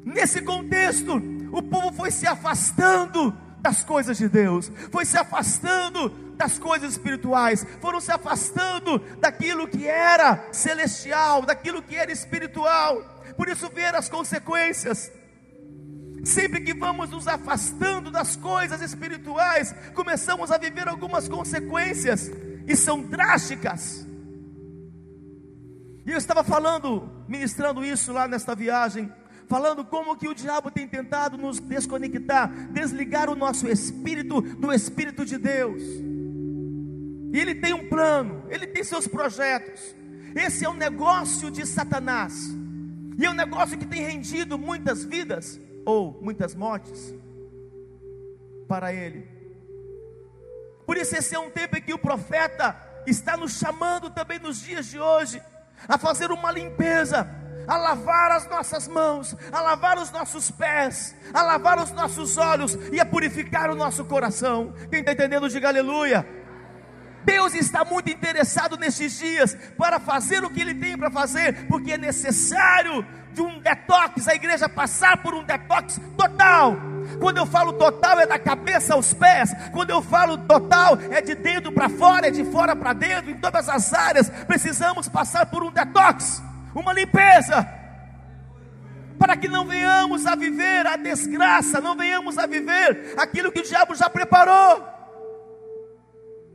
Nesse 0.06 0.42
contexto, 0.44 1.22
o 1.52 1.62
povo 1.64 1.92
foi 1.92 2.12
se 2.12 2.28
afastando 2.28 3.36
das 3.66 3.84
coisas 3.84 4.16
de 4.20 4.30
Deus, 4.30 4.72
foi 4.92 5.06
se 5.06 5.18
afastando 5.18 6.10
das 6.38 6.60
coisas 6.60 6.92
espirituais, 6.92 7.66
foram 7.82 8.00
se 8.00 8.12
afastando 8.12 9.00
daquilo 9.20 9.68
que 9.68 9.88
era 9.88 10.50
celestial, 10.52 11.42
daquilo 11.42 11.82
que 11.82 11.96
era 11.96 12.12
espiritual. 12.12 13.02
Por 13.36 13.50
isso, 13.50 13.68
ver 13.70 13.96
as 13.96 14.08
consequências. 14.08 15.12
Sempre 16.24 16.62
que 16.62 16.76
vamos 16.76 17.10
nos 17.10 17.28
afastando 17.28 18.12
das 18.12 18.36
coisas 18.36 18.82
espirituais, 18.84 19.74
começamos 19.96 20.52
a 20.52 20.60
viver 20.60 20.88
algumas 20.88 21.28
consequências, 21.28 22.30
e 22.68 22.76
são 22.76 23.02
drásticas. 23.02 24.06
E 26.06 26.12
eu 26.12 26.18
estava 26.18 26.44
falando, 26.44 27.10
ministrando 27.28 27.84
isso 27.84 28.14
lá 28.14 28.28
nesta 28.28 28.54
viagem, 28.54 29.12
falando 29.48 29.86
como 29.86 30.18
que 30.18 30.28
o 30.28 30.34
diabo 30.34 30.72
tem 30.72 30.88
tentado 30.88 31.38
nos 31.38 31.60
desconectar, 31.60 32.50
desligar 32.72 33.30
o 33.30 33.36
nosso 33.36 33.68
espírito 33.68 34.42
do 34.42 34.72
espírito 34.74 35.26
de 35.26 35.38
Deus. 35.38 35.82
E 37.34 37.40
ele 37.40 37.56
tem 37.56 37.74
um 37.74 37.88
plano, 37.90 38.46
ele 38.50 38.66
tem 38.66 38.84
seus 38.84 39.08
projetos. 39.08 39.96
Esse 40.36 40.66
é 40.66 40.70
um 40.70 40.74
negócio 40.74 41.52
de 41.52 41.66
Satanás. 41.66 42.50
E 43.18 43.26
é 43.26 43.30
um 43.30 43.34
negócio 43.34 43.78
que 43.78 43.86
tem 43.86 44.02
rendido 44.02 44.58
muitas 44.58 45.04
vidas 45.04 45.60
ou 45.86 46.20
muitas 46.22 46.54
mortes 46.56 47.14
para 48.68 48.94
ele. 48.94 49.28
Por 50.86 50.98
isso 50.98 51.16
esse 51.16 51.36
é 51.36 51.40
um 51.40 51.50
tempo 51.50 51.78
em 51.78 51.82
que 51.82 51.94
o 51.94 52.00
profeta 52.00 52.76
está 53.08 53.38
nos 53.38 53.58
chamando 53.58 54.10
também 54.10 54.40
nos 54.40 54.62
dias 54.62 54.88
de 54.88 55.00
hoje 55.00 55.42
a 55.88 55.98
fazer 55.98 56.32
uma 56.32 56.52
limpeza 56.52 57.30
a 57.68 57.78
lavar 57.78 58.32
as 58.32 58.48
nossas 58.48 58.88
mãos, 58.88 59.36
a 59.52 59.62
lavar 59.62 59.98
os 59.98 60.12
nossos 60.12 60.52
pés, 60.52 61.16
a 61.34 61.42
lavar 61.42 61.80
os 61.80 61.92
nossos 61.92 62.38
olhos 62.38 62.78
e 62.92 63.00
a 63.00 63.06
purificar 63.06 63.70
o 63.70 63.76
nosso 63.76 64.06
coração. 64.06 64.74
Quem 64.90 65.00
está 65.00 65.12
entendendo, 65.12 65.50
diga 65.50 65.70
aleluia. 65.70 66.26
Deus 67.24 67.56
está 67.56 67.84
muito 67.84 68.10
interessado 68.10 68.78
nesses 68.78 69.18
dias 69.18 69.58
para 69.78 70.00
fazer 70.00 70.44
o 70.44 70.50
que 70.50 70.62
Ele 70.62 70.76
tem 70.76 70.96
para 70.96 71.10
fazer, 71.10 71.66
porque 71.68 71.94
é 71.94 71.98
necessário 71.98 73.06
de 73.34 73.42
um 73.42 73.60
detox, 73.60 74.28
a 74.28 74.36
igreja 74.36 74.70
passar 74.70 75.18
por 75.22 75.34
um 75.34 75.44
detox 75.44 76.00
total. 76.16 76.78
Quando 77.20 77.38
eu 77.38 77.46
falo 77.46 77.74
total, 77.74 78.20
é 78.20 78.28
da 78.28 78.40
cabeça 78.40 78.94
aos 78.94 79.14
pés. 79.14 79.54
Quando 79.72 79.90
eu 79.90 80.02
falo 80.02 80.38
total, 80.38 80.98
é 81.12 81.22
de 81.22 81.36
dentro 81.36 81.72
para 81.72 81.90
fora, 81.90 82.28
é 82.28 82.32
de 82.32 82.46
fora 82.46 82.76
para 82.76 82.94
dentro, 82.94 83.32
em 83.32 83.38
todas 83.38 83.68
as 83.68 83.94
áreas. 83.94 84.30
Precisamos 84.30 85.10
passar 85.10 85.48
por 85.48 85.64
um 85.64 85.72
detox 85.72 86.42
uma 86.80 86.94
limpeza, 86.94 87.68
para 89.18 89.38
que 89.38 89.48
não 89.48 89.66
venhamos 89.66 90.26
a 90.26 90.36
viver 90.36 90.86
a 90.86 90.98
desgraça, 90.98 91.80
não 91.80 91.96
venhamos 91.96 92.38
a 92.38 92.46
viver 92.46 93.16
aquilo 93.18 93.52
que 93.52 93.60
o 93.60 93.64
diabo 93.64 93.96
já 93.96 94.10
preparou. 94.10 94.96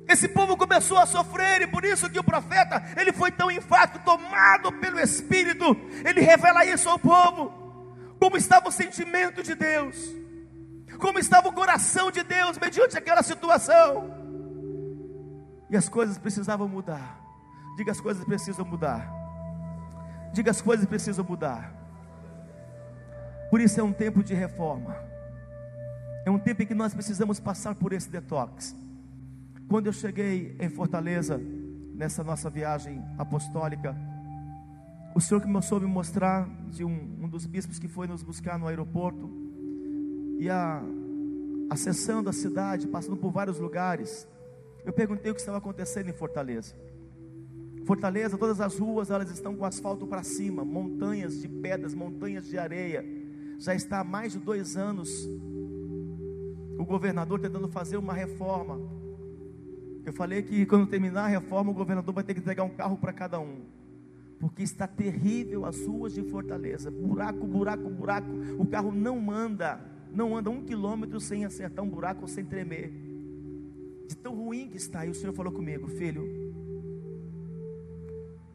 Esse 0.06 0.28
povo 0.28 0.56
começou 0.56 0.98
a 0.98 1.06
sofrer 1.06 1.62
e 1.62 1.66
por 1.66 1.84
isso 1.84 2.10
que 2.10 2.18
o 2.18 2.24
profeta, 2.24 2.84
ele 2.96 3.12
foi 3.12 3.30
tão 3.30 3.50
enfático, 3.50 4.04
tomado 4.04 4.72
pelo 4.72 4.98
Espírito, 4.98 5.76
ele 6.04 6.20
revela 6.20 6.64
isso 6.64 6.88
ao 6.88 6.98
povo. 6.98 7.60
Como 8.18 8.36
estava 8.36 8.68
o 8.68 8.72
sentimento 8.72 9.42
de 9.42 9.54
Deus? 9.54 9.96
Como 10.98 11.18
estava 11.18 11.48
o 11.48 11.52
coração 11.52 12.10
de 12.10 12.22
Deus 12.22 12.58
mediante 12.58 12.98
aquela 12.98 13.22
situação? 13.22 14.20
E 15.70 15.76
as 15.76 15.88
coisas 15.88 16.18
precisavam 16.18 16.68
mudar. 16.68 17.20
Diga 17.76 17.92
as 17.92 18.00
coisas 18.00 18.24
precisam 18.24 18.64
mudar. 18.64 19.19
Diga 20.32 20.50
as 20.50 20.60
coisas 20.60 20.86
precisam 20.86 21.24
mudar. 21.24 21.74
Por 23.50 23.60
isso 23.60 23.80
é 23.80 23.82
um 23.82 23.92
tempo 23.92 24.22
de 24.22 24.34
reforma. 24.34 24.96
É 26.24 26.30
um 26.30 26.38
tempo 26.38 26.62
em 26.62 26.66
que 26.66 26.74
nós 26.74 26.94
precisamos 26.94 27.40
passar 27.40 27.74
por 27.74 27.92
esse 27.92 28.08
detox. 28.08 28.76
Quando 29.68 29.86
eu 29.86 29.92
cheguei 29.92 30.56
em 30.60 30.68
Fortaleza, 30.68 31.40
nessa 31.94 32.22
nossa 32.22 32.48
viagem 32.48 33.02
apostólica, 33.18 33.96
o 35.14 35.20
Senhor 35.20 35.42
a 35.42 35.80
me 35.80 35.86
mostrar 35.86 36.48
de 36.68 36.84
um, 36.84 37.18
um 37.20 37.28
dos 37.28 37.44
bispos 37.46 37.78
que 37.78 37.88
foi 37.88 38.06
nos 38.06 38.22
buscar 38.22 38.58
no 38.58 38.68
aeroporto, 38.68 39.28
e 40.38 40.48
a, 40.48 40.82
acessando 41.68 42.30
a 42.30 42.32
cidade, 42.32 42.86
passando 42.86 43.16
por 43.16 43.30
vários 43.30 43.58
lugares, 43.58 44.26
eu 44.84 44.92
perguntei 44.92 45.30
o 45.30 45.34
que 45.34 45.40
estava 45.40 45.58
acontecendo 45.58 46.08
em 46.08 46.12
Fortaleza. 46.12 46.74
Fortaleza, 47.84 48.38
todas 48.38 48.60
as 48.60 48.78
ruas 48.78 49.10
elas 49.10 49.30
estão 49.30 49.56
com 49.56 49.64
asfalto 49.64 50.06
para 50.06 50.22
cima, 50.22 50.64
montanhas 50.64 51.40
de 51.40 51.48
pedras, 51.48 51.94
montanhas 51.94 52.46
de 52.46 52.58
areia. 52.58 53.04
Já 53.58 53.74
está 53.74 54.00
há 54.00 54.04
mais 54.04 54.32
de 54.32 54.38
dois 54.38 54.76
anos 54.76 55.28
o 56.80 56.84
governador 56.84 57.38
tentando 57.38 57.68
fazer 57.68 57.98
uma 57.98 58.14
reforma. 58.14 58.80
Eu 60.04 60.12
falei 60.12 60.42
que 60.42 60.64
quando 60.64 60.86
terminar 60.86 61.24
a 61.24 61.28
reforma, 61.28 61.70
o 61.70 61.74
governador 61.74 62.14
vai 62.14 62.24
ter 62.24 62.32
que 62.32 62.40
entregar 62.40 62.64
um 62.64 62.70
carro 62.70 62.96
para 62.96 63.12
cada 63.12 63.38
um. 63.38 63.60
Porque 64.38 64.62
está 64.62 64.86
terrível 64.86 65.66
as 65.66 65.84
ruas 65.84 66.14
de 66.14 66.22
Fortaleza. 66.22 66.90
Buraco, 66.90 67.46
buraco, 67.46 67.90
buraco. 67.90 68.30
O 68.58 68.66
carro 68.66 68.90
não 68.90 69.30
anda, 69.30 69.78
não 70.10 70.34
anda 70.34 70.48
um 70.48 70.62
quilômetro 70.62 71.20
sem 71.20 71.44
acertar 71.44 71.84
um 71.84 71.88
buraco 71.88 72.22
ou 72.22 72.28
sem 72.28 72.44
tremer. 72.44 72.90
De 74.08 74.16
tão 74.16 74.34
ruim 74.34 74.68
que 74.68 74.78
está. 74.78 75.04
E 75.04 75.10
o 75.10 75.14
Senhor 75.14 75.34
falou 75.34 75.52
comigo, 75.52 75.86
filho, 75.86 76.26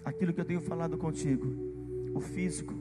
aquilo 0.05 0.31
que 0.33 0.39
eu 0.39 0.45
tenho 0.45 0.61
falado 0.61 0.97
contigo, 0.97 1.45
o 2.13 2.21
físico 2.21 2.73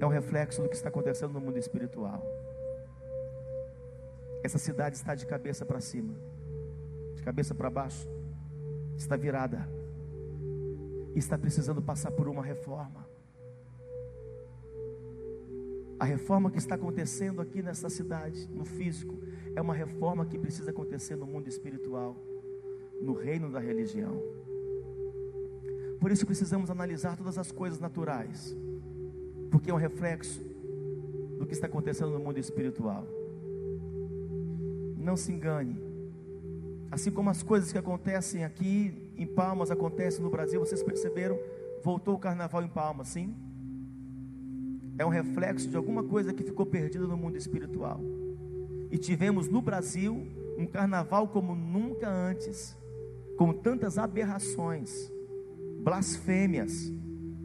é 0.00 0.04
um 0.04 0.10
reflexo 0.10 0.60
do 0.60 0.68
que 0.68 0.74
está 0.74 0.88
acontecendo 0.88 1.32
no 1.32 1.40
mundo 1.40 1.58
espiritual. 1.58 2.22
Essa 4.42 4.58
cidade 4.58 4.96
está 4.96 5.14
de 5.14 5.24
cabeça 5.24 5.64
para 5.64 5.80
cima, 5.80 6.12
de 7.14 7.22
cabeça 7.22 7.54
para 7.54 7.70
baixo, 7.70 8.06
está 8.96 9.16
virada, 9.16 9.66
está 11.14 11.38
precisando 11.38 11.80
passar 11.80 12.10
por 12.10 12.28
uma 12.28 12.42
reforma. 12.42 13.06
A 15.98 16.04
reforma 16.04 16.50
que 16.50 16.58
está 16.58 16.74
acontecendo 16.74 17.40
aqui 17.40 17.62
nessa 17.62 17.88
cidade, 17.88 18.46
no 18.48 18.66
físico, 18.66 19.16
é 19.54 19.62
uma 19.62 19.72
reforma 19.72 20.26
que 20.26 20.38
precisa 20.38 20.70
acontecer 20.70 21.16
no 21.16 21.26
mundo 21.26 21.48
espiritual, 21.48 22.14
no 23.00 23.14
reino 23.14 23.50
da 23.50 23.58
religião. 23.58 24.22
Por 26.00 26.10
isso 26.10 26.26
precisamos 26.26 26.70
analisar 26.70 27.16
todas 27.16 27.38
as 27.38 27.50
coisas 27.50 27.80
naturais, 27.80 28.56
porque 29.50 29.70
é 29.70 29.74
um 29.74 29.78
reflexo 29.78 30.42
do 31.38 31.46
que 31.46 31.54
está 31.54 31.66
acontecendo 31.66 32.10
no 32.10 32.18
mundo 32.18 32.38
espiritual. 32.38 33.06
Não 34.96 35.16
se 35.16 35.32
engane. 35.32 35.80
Assim 36.90 37.10
como 37.10 37.30
as 37.30 37.42
coisas 37.42 37.72
que 37.72 37.78
acontecem 37.78 38.44
aqui 38.44 39.12
em 39.16 39.26
Palmas 39.26 39.70
acontecem 39.70 40.22
no 40.22 40.30
Brasil, 40.30 40.60
vocês 40.60 40.82
perceberam? 40.82 41.38
Voltou 41.82 42.14
o 42.14 42.18
carnaval 42.18 42.62
em 42.62 42.68
Palmas, 42.68 43.08
sim? 43.08 43.34
É 44.98 45.04
um 45.04 45.10
reflexo 45.10 45.68
de 45.68 45.76
alguma 45.76 46.02
coisa 46.02 46.32
que 46.32 46.42
ficou 46.42 46.64
perdida 46.64 47.06
no 47.06 47.16
mundo 47.16 47.36
espiritual. 47.36 48.00
E 48.90 48.98
tivemos 48.98 49.48
no 49.48 49.60
Brasil 49.60 50.26
um 50.56 50.66
carnaval 50.66 51.28
como 51.28 51.54
nunca 51.54 52.08
antes, 52.08 52.76
com 53.36 53.52
tantas 53.52 53.98
aberrações 53.98 55.12
blasfêmias 55.86 56.92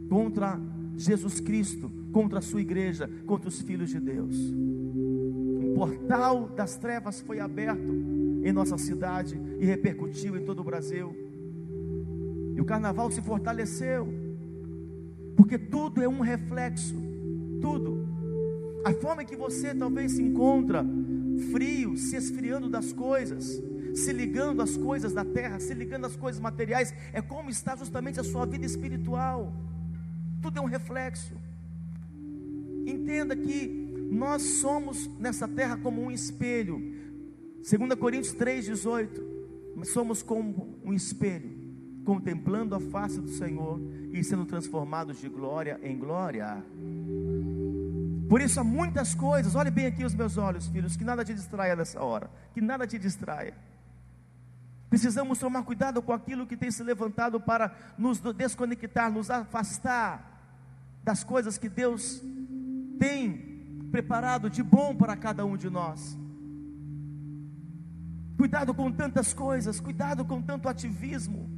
contra 0.08 0.60
Jesus 0.96 1.38
Cristo, 1.38 1.88
contra 2.12 2.40
a 2.40 2.42
sua 2.42 2.60
igreja, 2.60 3.08
contra 3.24 3.48
os 3.48 3.62
filhos 3.62 3.90
de 3.90 4.00
Deus. 4.00 4.36
Um 4.36 5.72
portal 5.76 6.48
das 6.48 6.76
trevas 6.76 7.20
foi 7.20 7.38
aberto 7.38 7.88
em 8.42 8.52
nossa 8.52 8.76
cidade 8.76 9.40
e 9.60 9.64
repercutiu 9.64 10.36
em 10.36 10.44
todo 10.44 10.58
o 10.58 10.64
Brasil. 10.64 11.14
E 12.56 12.60
o 12.60 12.64
carnaval 12.64 13.12
se 13.12 13.22
fortaleceu, 13.22 14.08
porque 15.36 15.56
tudo 15.56 16.02
é 16.02 16.08
um 16.08 16.20
reflexo, 16.20 16.96
tudo. 17.60 18.08
A 18.84 18.92
forma 18.92 19.24
que 19.24 19.36
você 19.36 19.72
talvez 19.72 20.12
se 20.12 20.22
encontra 20.22 20.84
frio, 21.52 21.96
se 21.96 22.16
esfriando 22.16 22.68
das 22.68 22.92
coisas, 22.92 23.62
se 23.94 24.12
ligando 24.12 24.62
às 24.62 24.76
coisas 24.76 25.12
da 25.12 25.24
terra, 25.24 25.60
se 25.60 25.74
ligando 25.74 26.06
às 26.06 26.16
coisas 26.16 26.40
materiais, 26.40 26.94
é 27.12 27.20
como 27.20 27.50
está 27.50 27.76
justamente 27.76 28.20
a 28.20 28.24
sua 28.24 28.46
vida 28.46 28.64
espiritual. 28.64 29.52
Tudo 30.40 30.58
é 30.58 30.62
um 30.62 30.66
reflexo. 30.66 31.34
Entenda 32.86 33.36
que 33.36 34.08
nós 34.10 34.42
somos 34.60 35.08
nessa 35.18 35.46
terra 35.46 35.76
como 35.76 36.02
um 36.02 36.10
espelho. 36.10 36.78
2 37.56 37.94
Coríntios 37.98 38.34
3,18. 38.34 39.32
Somos 39.84 40.22
como 40.22 40.78
um 40.84 40.92
espelho, 40.92 41.50
contemplando 42.04 42.74
a 42.74 42.80
face 42.80 43.20
do 43.20 43.28
Senhor 43.28 43.80
e 44.12 44.22
sendo 44.22 44.44
transformados 44.44 45.18
de 45.18 45.28
glória 45.28 45.80
em 45.82 45.98
glória. 45.98 46.62
Por 48.28 48.40
isso 48.40 48.60
há 48.60 48.64
muitas 48.64 49.14
coisas, 49.14 49.54
olhe 49.54 49.70
bem 49.70 49.86
aqui 49.86 50.04
os 50.04 50.14
meus 50.14 50.38
olhos, 50.38 50.68
filhos, 50.68 50.96
que 50.96 51.04
nada 51.04 51.24
te 51.24 51.34
distraia 51.34 51.74
nessa 51.74 52.02
hora, 52.02 52.30
que 52.54 52.60
nada 52.60 52.86
te 52.86 52.98
distraia. 52.98 53.54
Precisamos 54.92 55.38
tomar 55.38 55.62
cuidado 55.62 56.02
com 56.02 56.12
aquilo 56.12 56.46
que 56.46 56.54
tem 56.54 56.70
se 56.70 56.82
levantado 56.82 57.40
para 57.40 57.74
nos 57.96 58.20
desconectar, 58.20 59.10
nos 59.10 59.30
afastar 59.30 60.38
das 61.02 61.24
coisas 61.24 61.56
que 61.56 61.66
Deus 61.66 62.22
tem 62.98 63.88
preparado 63.90 64.50
de 64.50 64.62
bom 64.62 64.94
para 64.94 65.16
cada 65.16 65.46
um 65.46 65.56
de 65.56 65.70
nós. 65.70 66.14
Cuidado 68.36 68.74
com 68.74 68.92
tantas 68.92 69.32
coisas, 69.32 69.80
cuidado 69.80 70.26
com 70.26 70.42
tanto 70.42 70.68
ativismo. 70.68 71.48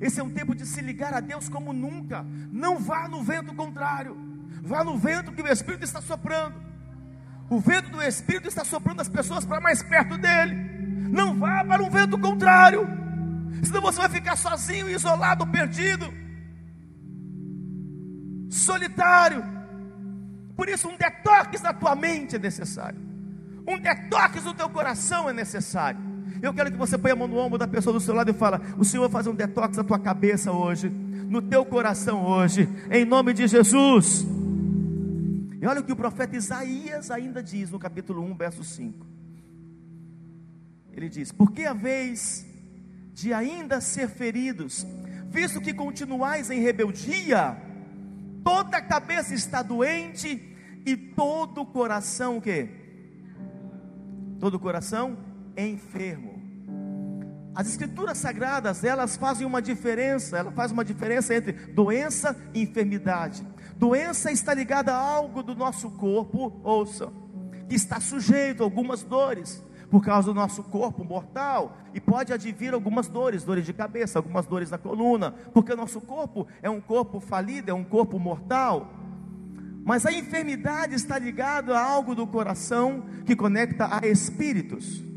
Esse 0.00 0.20
é 0.20 0.22
um 0.22 0.30
tempo 0.30 0.54
de 0.54 0.64
se 0.64 0.80
ligar 0.80 1.12
a 1.12 1.18
Deus 1.18 1.48
como 1.48 1.72
nunca. 1.72 2.24
Não 2.52 2.78
vá 2.78 3.08
no 3.08 3.20
vento 3.24 3.52
contrário, 3.52 4.16
vá 4.62 4.84
no 4.84 4.96
vento 4.96 5.32
que 5.32 5.42
o 5.42 5.48
Espírito 5.48 5.82
está 5.82 6.00
soprando. 6.00 6.54
O 7.48 7.58
vento 7.58 7.90
do 7.90 8.00
Espírito 8.00 8.46
está 8.46 8.64
soprando 8.64 9.00
as 9.00 9.08
pessoas 9.08 9.44
para 9.44 9.60
mais 9.60 9.82
perto 9.82 10.16
dele. 10.16 10.79
Não 11.10 11.36
vá 11.38 11.64
para 11.64 11.82
um 11.82 11.90
vento 11.90 12.18
contrário, 12.18 12.86
senão 13.62 13.80
você 13.80 13.98
vai 13.98 14.08
ficar 14.08 14.36
sozinho, 14.36 14.88
isolado, 14.88 15.46
perdido, 15.46 16.12
solitário. 18.48 19.44
Por 20.56 20.68
isso, 20.68 20.88
um 20.88 20.96
detox 20.96 21.60
da 21.60 21.72
tua 21.72 21.96
mente 21.96 22.36
é 22.36 22.38
necessário. 22.38 23.00
Um 23.66 23.78
detox 23.78 24.42
do 24.44 24.54
teu 24.54 24.68
coração 24.68 25.28
é 25.28 25.32
necessário. 25.32 26.00
Eu 26.42 26.54
quero 26.54 26.70
que 26.70 26.76
você 26.76 26.96
ponha 26.96 27.14
a 27.14 27.16
mão 27.16 27.28
no 27.28 27.36
ombro 27.36 27.58
da 27.58 27.66
pessoa 27.66 27.92
do 27.92 28.00
seu 28.00 28.14
lado 28.14 28.30
e 28.30 28.34
fala: 28.34 28.60
O 28.78 28.84
Senhor 28.84 29.02
vai 29.02 29.10
fazer 29.10 29.30
um 29.30 29.34
detox 29.34 29.76
da 29.76 29.84
tua 29.84 29.98
cabeça 29.98 30.52
hoje, 30.52 30.88
no 30.88 31.42
teu 31.42 31.64
coração 31.64 32.24
hoje, 32.24 32.68
em 32.90 33.04
nome 33.04 33.32
de 33.32 33.46
Jesus. 33.46 34.26
E 35.60 35.66
olha 35.66 35.80
o 35.80 35.84
que 35.84 35.92
o 35.92 35.96
profeta 35.96 36.36
Isaías 36.36 37.10
ainda 37.10 37.42
diz 37.42 37.70
no 37.70 37.78
capítulo 37.78 38.22
1, 38.22 38.34
verso 38.34 38.64
5. 38.64 39.19
Ele 40.92 41.08
diz: 41.08 41.32
Por 41.32 41.52
que 41.52 41.64
a 41.64 41.72
vez 41.72 42.46
de 43.12 43.32
ainda 43.32 43.80
ser 43.80 44.08
feridos, 44.08 44.86
visto 45.28 45.60
que 45.60 45.74
continuais 45.74 46.50
em 46.50 46.60
rebeldia, 46.60 47.56
toda 48.42 48.78
a 48.78 48.82
cabeça 48.82 49.34
está 49.34 49.62
doente 49.62 50.56
e 50.86 50.96
todo 50.96 51.60
o 51.62 51.66
coração 51.66 52.38
o 52.38 52.40
quê? 52.40 52.68
Todo 54.38 54.54
o 54.54 54.60
coração 54.60 55.18
enfermo. 55.56 56.40
As 57.54 57.68
escrituras 57.68 58.16
sagradas, 58.16 58.84
elas 58.84 59.16
fazem 59.16 59.46
uma 59.46 59.60
diferença, 59.60 60.38
ela 60.38 60.52
faz 60.52 60.72
uma 60.72 60.84
diferença 60.84 61.34
entre 61.34 61.52
doença 61.52 62.36
e 62.54 62.62
enfermidade. 62.62 63.46
Doença 63.76 64.30
está 64.30 64.54
ligada 64.54 64.94
a 64.94 64.98
algo 64.98 65.42
do 65.42 65.54
nosso 65.54 65.90
corpo, 65.90 66.60
ouça, 66.62 67.12
que 67.68 67.74
está 67.74 68.00
sujeito 68.00 68.62
a 68.62 68.66
algumas 68.66 69.02
dores 69.02 69.62
por 69.90 70.02
causa 70.02 70.28
do 70.28 70.34
nosso 70.34 70.62
corpo 70.62 71.04
mortal 71.04 71.76
e 71.92 72.00
pode 72.00 72.32
advir 72.32 72.72
algumas 72.72 73.08
dores, 73.08 73.44
dores 73.44 73.66
de 73.66 73.72
cabeça, 73.72 74.18
algumas 74.18 74.46
dores 74.46 74.70
na 74.70 74.78
coluna, 74.78 75.32
porque 75.52 75.72
o 75.72 75.76
nosso 75.76 76.00
corpo 76.00 76.46
é 76.62 76.70
um 76.70 76.80
corpo 76.80 77.18
falido, 77.20 77.70
é 77.70 77.74
um 77.74 77.84
corpo 77.84 78.18
mortal. 78.18 78.94
Mas 79.84 80.06
a 80.06 80.12
enfermidade 80.12 80.94
está 80.94 81.18
ligada 81.18 81.76
a 81.76 81.84
algo 81.84 82.14
do 82.14 82.26
coração 82.26 83.04
que 83.26 83.34
conecta 83.34 83.88
a 83.90 84.06
espíritos. 84.06 85.09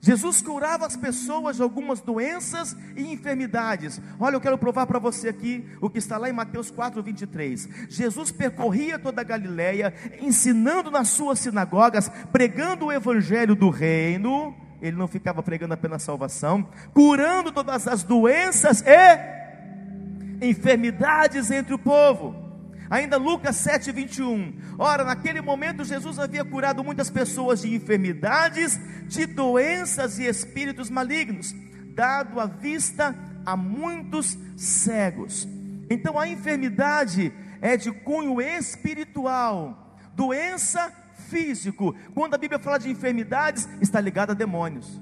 Jesus 0.00 0.40
curava 0.42 0.86
as 0.86 0.96
pessoas 0.96 1.56
de 1.56 1.62
algumas 1.62 2.00
doenças 2.00 2.76
e 2.96 3.12
enfermidades. 3.12 4.00
Olha, 4.20 4.36
eu 4.36 4.40
quero 4.40 4.58
provar 4.58 4.86
para 4.86 4.98
você 4.98 5.28
aqui 5.28 5.64
o 5.80 5.90
que 5.90 5.98
está 5.98 6.16
lá 6.18 6.28
em 6.28 6.32
Mateus 6.32 6.70
4, 6.70 7.02
23. 7.02 7.68
Jesus 7.88 8.30
percorria 8.30 8.98
toda 8.98 9.20
a 9.20 9.24
Galileia, 9.24 9.92
ensinando 10.20 10.90
nas 10.90 11.08
suas 11.08 11.38
sinagogas, 11.38 12.10
pregando 12.30 12.86
o 12.86 12.92
evangelho 12.92 13.54
do 13.54 13.70
reino. 13.70 14.54
Ele 14.80 14.96
não 14.96 15.08
ficava 15.08 15.42
pregando 15.42 15.74
apenas 15.74 16.02
salvação, 16.02 16.68
curando 16.92 17.50
todas 17.50 17.88
as 17.88 18.02
doenças 18.02 18.84
e 18.86 20.46
enfermidades 20.46 21.50
entre 21.50 21.74
o 21.74 21.78
povo. 21.78 22.45
Ainda 22.88 23.16
Lucas 23.16 23.56
7, 23.56 23.90
21. 23.92 24.54
Ora, 24.78 25.04
naquele 25.04 25.40
momento 25.40 25.84
Jesus 25.84 26.18
havia 26.18 26.44
curado 26.44 26.84
muitas 26.84 27.10
pessoas 27.10 27.62
de 27.62 27.74
enfermidades, 27.74 28.78
de 29.06 29.26
doenças 29.26 30.18
e 30.18 30.24
espíritos 30.24 30.88
malignos, 30.88 31.54
dado 31.94 32.38
a 32.38 32.46
vista 32.46 33.14
a 33.44 33.56
muitos 33.56 34.38
cegos. 34.56 35.48
Então 35.90 36.18
a 36.18 36.28
enfermidade 36.28 37.32
é 37.60 37.76
de 37.76 37.90
cunho 37.90 38.40
espiritual, 38.40 39.98
doença 40.14 40.92
físico. 41.28 41.94
Quando 42.14 42.34
a 42.34 42.38
Bíblia 42.38 42.58
fala 42.58 42.78
de 42.78 42.90
enfermidades, 42.90 43.68
está 43.80 44.00
ligada 44.00 44.32
a 44.32 44.36
demônios. 44.36 45.00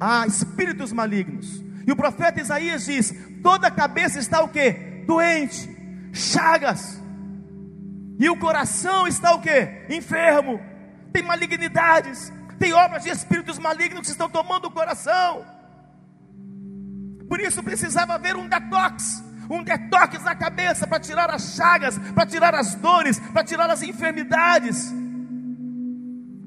A 0.00 0.26
espíritos 0.26 0.92
malignos. 0.92 1.67
E 1.88 1.92
o 1.92 1.96
profeta 1.96 2.38
Isaías 2.38 2.84
diz: 2.84 3.14
toda 3.42 3.68
a 3.68 3.70
cabeça 3.70 4.18
está 4.18 4.42
o 4.42 4.48
que? 4.50 4.72
Doente, 5.06 5.74
chagas. 6.12 7.02
E 8.20 8.28
o 8.28 8.36
coração 8.36 9.08
está 9.08 9.32
o 9.34 9.40
que? 9.40 9.86
Enfermo. 9.88 10.60
Tem 11.14 11.22
malignidades, 11.22 12.30
tem 12.58 12.74
obras 12.74 13.04
de 13.04 13.08
espíritos 13.08 13.58
malignos 13.58 14.02
que 14.02 14.10
estão 14.10 14.28
tomando 14.28 14.66
o 14.66 14.70
coração. 14.70 15.46
Por 17.26 17.40
isso 17.40 17.62
precisava 17.62 18.16
haver 18.16 18.36
um 18.36 18.46
detox, 18.46 19.24
um 19.48 19.62
detox 19.62 20.22
na 20.22 20.34
cabeça 20.34 20.86
para 20.86 21.00
tirar 21.00 21.30
as 21.30 21.54
chagas, 21.54 21.96
para 22.14 22.26
tirar 22.26 22.54
as 22.54 22.74
dores, 22.74 23.18
para 23.18 23.42
tirar 23.42 23.70
as 23.70 23.80
enfermidades 23.80 24.92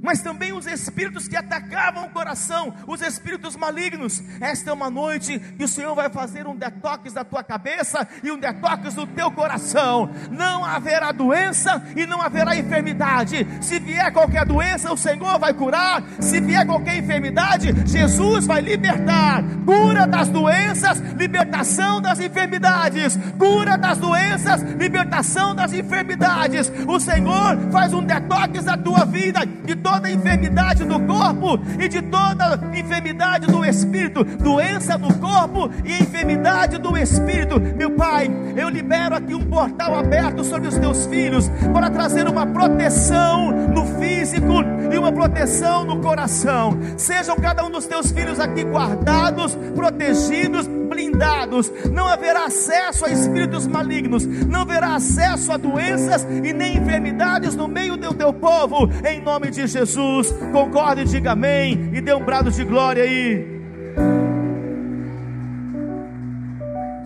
mas 0.02 0.22
também 0.22 0.52
os 0.52 0.66
espíritos 0.66 1.28
que 1.28 1.36
atacavam 1.36 2.06
o 2.06 2.10
coração, 2.10 2.74
os 2.88 3.02
espíritos 3.02 3.56
malignos. 3.56 4.22
Esta 4.40 4.72
é 4.72 4.74
uma 4.74 4.90
noite 4.90 5.40
que 5.40 5.64
o 5.64 5.68
Senhor 5.68 5.94
vai 5.94 6.10
fazer 6.10 6.48
um 6.48 6.56
detox 6.56 7.14
da 7.14 7.24
tua 7.24 7.44
cabeça 7.44 8.08
e 8.24 8.32
um 8.32 8.40
detox 8.40 8.96
do 8.96 9.06
teu 9.06 9.32
coração. 9.32 10.10
Não 10.32 10.66
haverá 10.66 11.12
doença 11.12 11.84
e 11.96 12.06
não 12.06 12.22
haverá 12.22 12.56
enfermidade. 12.56 13.48
Se 13.62 13.80
vier 13.80 14.12
qualquer 14.12 14.46
doença, 14.46 14.92
o 14.92 14.98
Senhor 14.98 15.38
vai 15.38 15.54
curar. 15.54 16.04
Se 16.20 16.40
vier 16.40 16.66
qualquer 16.66 16.98
enfermidade, 16.98 17.74
Jesus 17.86 18.46
vai 18.46 18.62
libertar. 18.62 19.44
Cura 19.66 20.08
das 20.08 20.30
doenças, 20.30 21.00
libertação 21.00 22.02
das 22.02 22.20
enfermidades. 22.20 23.18
Cura 23.38 23.78
das 23.78 23.98
doenças, 23.98 24.62
libertação 24.62 25.54
das 25.54 25.74
enfermidades. 25.74 26.72
O 26.88 27.00
Senhor 27.00 27.58
faz 27.72 27.94
um 27.94 28.04
detox 28.04 28.64
da 28.64 28.78
tua 28.78 29.06
vida, 29.06 29.42
toda 29.82 29.91
enfermidade 30.10 30.84
do 30.84 31.00
corpo 31.02 31.60
e 31.80 31.88
de 31.88 32.02
toda 32.02 32.60
enfermidade 32.74 33.48
do 33.48 33.66
espírito, 33.66 34.24
doença 34.24 34.98
do 34.98 35.14
corpo 35.16 35.70
e 35.84 36.02
enfermidade 36.02 36.78
do 36.78 36.98
espírito. 36.98 37.60
Meu 37.60 37.92
Pai, 37.92 38.30
eu 38.56 38.70
libero 38.70 39.16
aqui 39.16 39.34
um 39.34 39.46
portal 39.46 39.96
aberto 39.96 40.44
sobre 40.44 40.68
os 40.68 40.78
teus 40.78 41.06
filhos 41.06 41.50
para 41.74 41.90
trazer 41.90 42.28
uma 42.28 42.46
proteção 42.46 43.52
no 43.52 43.86
físico 44.00 44.64
e 44.92 44.98
uma 44.98 45.12
proteção 45.12 45.84
no 45.84 46.00
coração. 46.00 46.78
Sejam 46.98 47.36
cada 47.36 47.64
um 47.66 47.72
dos 47.72 47.86
teus 47.86 48.12
filhos 48.12 48.40
aqui 48.40 48.64
guardados, 48.64 49.56
protegidos, 49.76 50.68
blindados. 50.92 51.72
Não 51.90 52.06
haverá 52.06 52.46
acesso 52.46 53.06
a 53.06 53.10
espíritos 53.10 53.66
malignos, 53.66 54.26
não 54.26 54.62
haverá 54.62 54.96
acesso 54.96 55.52
a 55.52 55.58
doenças 55.58 56.24
e 56.24 56.54
nem 56.54 56.78
enfermidades 56.78 57.56
no 57.56 57.68
meio 57.68 57.96
do 57.96 58.14
teu 58.14 58.34
povo, 58.34 58.90
em 59.08 59.22
nome 59.22 59.50
de 59.50 59.66
Jesus. 59.66 60.32
Concorde, 60.52 61.06
diga 61.06 61.32
amém 61.32 61.92
e 61.94 62.02
dê 62.02 62.14
um 62.14 62.24
brado 62.24 62.52
de 62.52 62.64
glória 62.66 63.04
aí. 63.04 63.62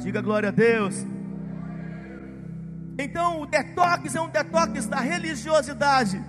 Diga 0.01 0.21
glória 0.21 0.49
a 0.49 0.51
Deus. 0.51 1.05
Então, 2.97 3.41
o 3.41 3.45
detox 3.45 4.15
é 4.15 4.21
um 4.21 4.29
detox 4.29 4.87
da 4.87 4.99
religiosidade. 4.99 6.21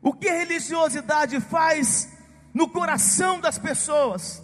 O 0.00 0.12
que 0.12 0.28
a 0.28 0.38
religiosidade 0.38 1.40
faz 1.40 2.08
no 2.52 2.68
coração 2.68 3.40
das 3.40 3.58
pessoas? 3.58 4.43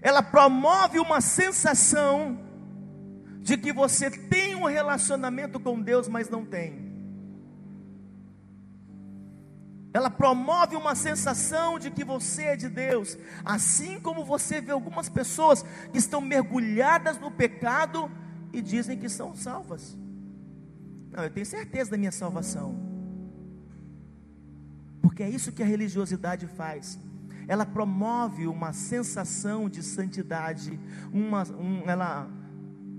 Ela 0.00 0.22
promove 0.22 0.98
uma 0.98 1.20
sensação 1.20 2.38
de 3.40 3.56
que 3.56 3.72
você 3.72 4.10
tem 4.10 4.54
um 4.54 4.64
relacionamento 4.64 5.60
com 5.60 5.80
Deus, 5.80 6.08
mas 6.08 6.28
não 6.28 6.44
tem. 6.44 6.86
Ela 9.96 10.10
promove 10.10 10.76
uma 10.76 10.94
sensação 10.94 11.78
de 11.78 11.90
que 11.90 12.04
você 12.04 12.42
é 12.42 12.56
de 12.56 12.68
Deus, 12.68 13.16
assim 13.44 13.98
como 13.98 14.24
você 14.24 14.60
vê 14.60 14.70
algumas 14.70 15.08
pessoas 15.08 15.64
que 15.90 15.96
estão 15.96 16.20
mergulhadas 16.20 17.18
no 17.18 17.30
pecado 17.30 18.10
e 18.52 18.60
dizem 18.60 18.98
que 18.98 19.08
são 19.08 19.34
salvas. 19.34 19.96
Não, 21.10 21.24
eu 21.24 21.30
tenho 21.30 21.46
certeza 21.46 21.92
da 21.92 21.96
minha 21.96 22.12
salvação. 22.12 22.78
Porque 25.00 25.22
é 25.22 25.30
isso 25.30 25.50
que 25.52 25.62
a 25.62 25.66
religiosidade 25.66 26.46
faz. 26.46 26.98
Ela 27.48 27.64
promove 27.64 28.46
uma 28.46 28.72
sensação 28.72 29.68
de 29.68 29.82
santidade, 29.82 30.78
uma, 31.12 31.44
um, 31.52 31.82
ela 31.88 32.28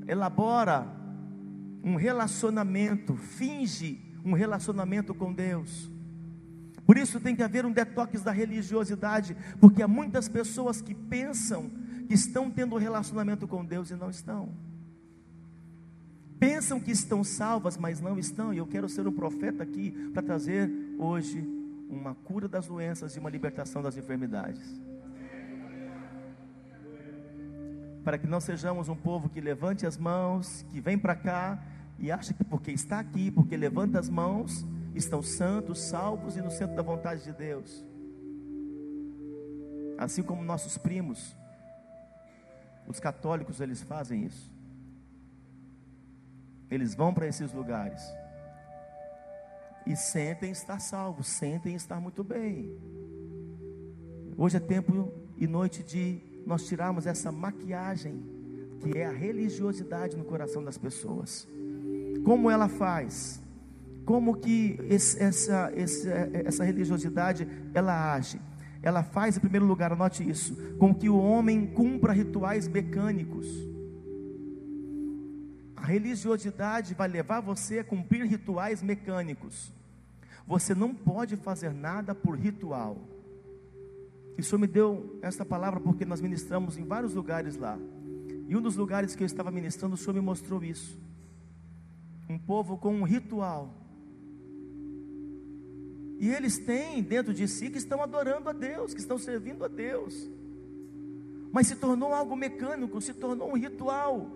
elabora 0.07 0.87
um 1.83 1.95
relacionamento, 1.95 3.15
finge 3.15 4.01
um 4.23 4.33
relacionamento 4.33 5.13
com 5.13 5.33
Deus. 5.33 5.91
Por 6.85 6.97
isso 6.97 7.19
tem 7.19 7.35
que 7.35 7.43
haver 7.43 7.65
um 7.65 7.71
detox 7.71 8.21
da 8.21 8.31
religiosidade, 8.31 9.35
porque 9.59 9.83
há 9.83 9.87
muitas 9.87 10.29
pessoas 10.29 10.81
que 10.81 10.95
pensam 10.95 11.69
que 12.07 12.13
estão 12.13 12.49
tendo 12.49 12.75
um 12.75 12.79
relacionamento 12.79 13.45
com 13.47 13.65
Deus 13.65 13.91
e 13.91 13.95
não 13.95 14.09
estão. 14.09 14.49
Pensam 16.39 16.79
que 16.79 16.91
estão 16.91 17.23
salvas, 17.23 17.77
mas 17.77 17.99
não 17.99 18.17
estão. 18.17 18.53
E 18.53 18.57
eu 18.57 18.67
quero 18.67 18.87
ser 18.87 19.07
um 19.07 19.11
profeta 19.11 19.63
aqui 19.63 19.91
para 20.13 20.21
trazer 20.21 20.71
hoje 20.97 21.56
uma 21.89 22.13
cura 22.15 22.47
das 22.47 22.67
doenças 22.67 23.15
e 23.15 23.19
uma 23.19 23.29
libertação 23.29 23.81
das 23.81 23.97
enfermidades. 23.97 24.81
Para 28.03 28.17
que 28.17 28.27
não 28.27 28.39
sejamos 28.39 28.89
um 28.89 28.95
povo 28.95 29.29
que 29.29 29.41
levante 29.41 29.85
as 29.85 29.97
mãos, 29.97 30.65
que 30.69 30.79
vem 30.79 30.97
para 30.97 31.15
cá 31.15 31.61
e 31.99 32.11
acha 32.11 32.33
que 32.33 32.43
porque 32.43 32.71
está 32.71 32.99
aqui, 32.99 33.31
porque 33.31 33.57
levanta 33.57 33.99
as 33.99 34.09
mãos, 34.09 34.65
estão 34.95 35.21
santos, 35.21 35.81
salvos 35.81 36.37
e 36.37 36.41
no 36.41 36.51
centro 36.51 36.75
da 36.75 36.81
vontade 36.81 37.23
de 37.23 37.33
Deus. 37.33 37.85
Assim 39.97 40.23
como 40.23 40.43
nossos 40.43 40.77
primos, 40.77 41.35
os 42.87 42.99
católicos, 42.99 43.59
eles 43.59 43.81
fazem 43.81 44.25
isso. 44.25 44.51
Eles 46.69 46.95
vão 46.95 47.13
para 47.13 47.27
esses 47.27 47.51
lugares 47.51 48.01
e 49.87 49.95
sentem 49.95 50.51
estar 50.51 50.79
salvos, 50.79 51.27
sentem 51.27 51.73
estar 51.73 51.99
muito 52.01 52.23
bem. 52.23 52.77
Hoje 54.37 54.57
é 54.57 54.59
tempo 54.59 55.11
e 55.37 55.47
noite 55.47 55.81
de 55.81 56.21
nós 56.45 56.67
tirarmos 56.67 57.07
essa 57.07 57.31
maquiagem 57.31 58.21
que 58.81 58.97
é 58.97 59.05
a 59.05 59.11
religiosidade 59.11 60.17
no 60.17 60.25
coração 60.25 60.63
das 60.63 60.77
pessoas. 60.77 61.47
Como 62.23 62.51
ela 62.51 62.67
faz? 62.67 63.41
Como 64.05 64.35
que 64.35 64.77
esse, 64.89 65.21
essa, 65.21 65.71
essa, 65.75 66.09
essa 66.45 66.63
religiosidade 66.63 67.47
ela 67.73 68.13
age? 68.13 68.39
Ela 68.81 69.03
faz, 69.03 69.37
em 69.37 69.39
primeiro 69.39 69.65
lugar, 69.65 69.91
anote 69.91 70.27
isso, 70.29 70.55
com 70.77 70.93
que 70.93 71.09
o 71.09 71.17
homem 71.17 71.65
cumpra 71.65 72.13
rituais 72.13 72.67
mecânicos. 72.67 73.47
A 75.75 75.85
religiosidade 75.85 76.93
vai 76.93 77.07
levar 77.07 77.39
você 77.39 77.79
a 77.79 77.83
cumprir 77.83 78.25
rituais 78.25 78.81
mecânicos. 78.83 79.73
Você 80.47 80.73
não 80.73 80.95
pode 80.95 81.35
fazer 81.35 81.73
nada 81.73 82.15
por 82.15 82.37
ritual. 82.37 82.97
E 84.37 84.41
o 84.41 84.43
Senhor 84.43 84.59
me 84.59 84.67
deu 84.67 85.19
esta 85.21 85.43
palavra 85.43 85.79
porque 85.79 86.05
nós 86.05 86.21
ministramos 86.21 86.77
em 86.77 86.85
vários 86.85 87.13
lugares 87.13 87.57
lá. 87.57 87.77
E 88.47 88.55
um 88.55 88.61
dos 88.61 88.77
lugares 88.77 89.13
que 89.13 89.23
eu 89.23 89.25
estava 89.25 89.51
ministrando, 89.51 89.95
o 89.95 89.97
Senhor 89.97 90.13
me 90.13 90.21
mostrou 90.21 90.63
isso. 90.63 90.97
Um 92.29 92.39
povo 92.39 92.77
com 92.77 92.95
um 92.95 93.03
ritual. 93.03 93.73
E 96.17 96.29
eles 96.29 96.57
têm 96.57 97.03
dentro 97.03 97.33
de 97.33 97.45
si 97.47 97.69
que 97.69 97.77
estão 97.77 98.01
adorando 98.01 98.49
a 98.49 98.53
Deus, 98.53 98.93
que 98.93 99.01
estão 99.01 99.17
servindo 99.17 99.65
a 99.65 99.67
Deus. 99.67 100.29
Mas 101.51 101.67
se 101.67 101.75
tornou 101.75 102.13
algo 102.13 102.35
mecânico, 102.35 103.01
se 103.01 103.13
tornou 103.13 103.51
um 103.51 103.57
ritual. 103.57 104.31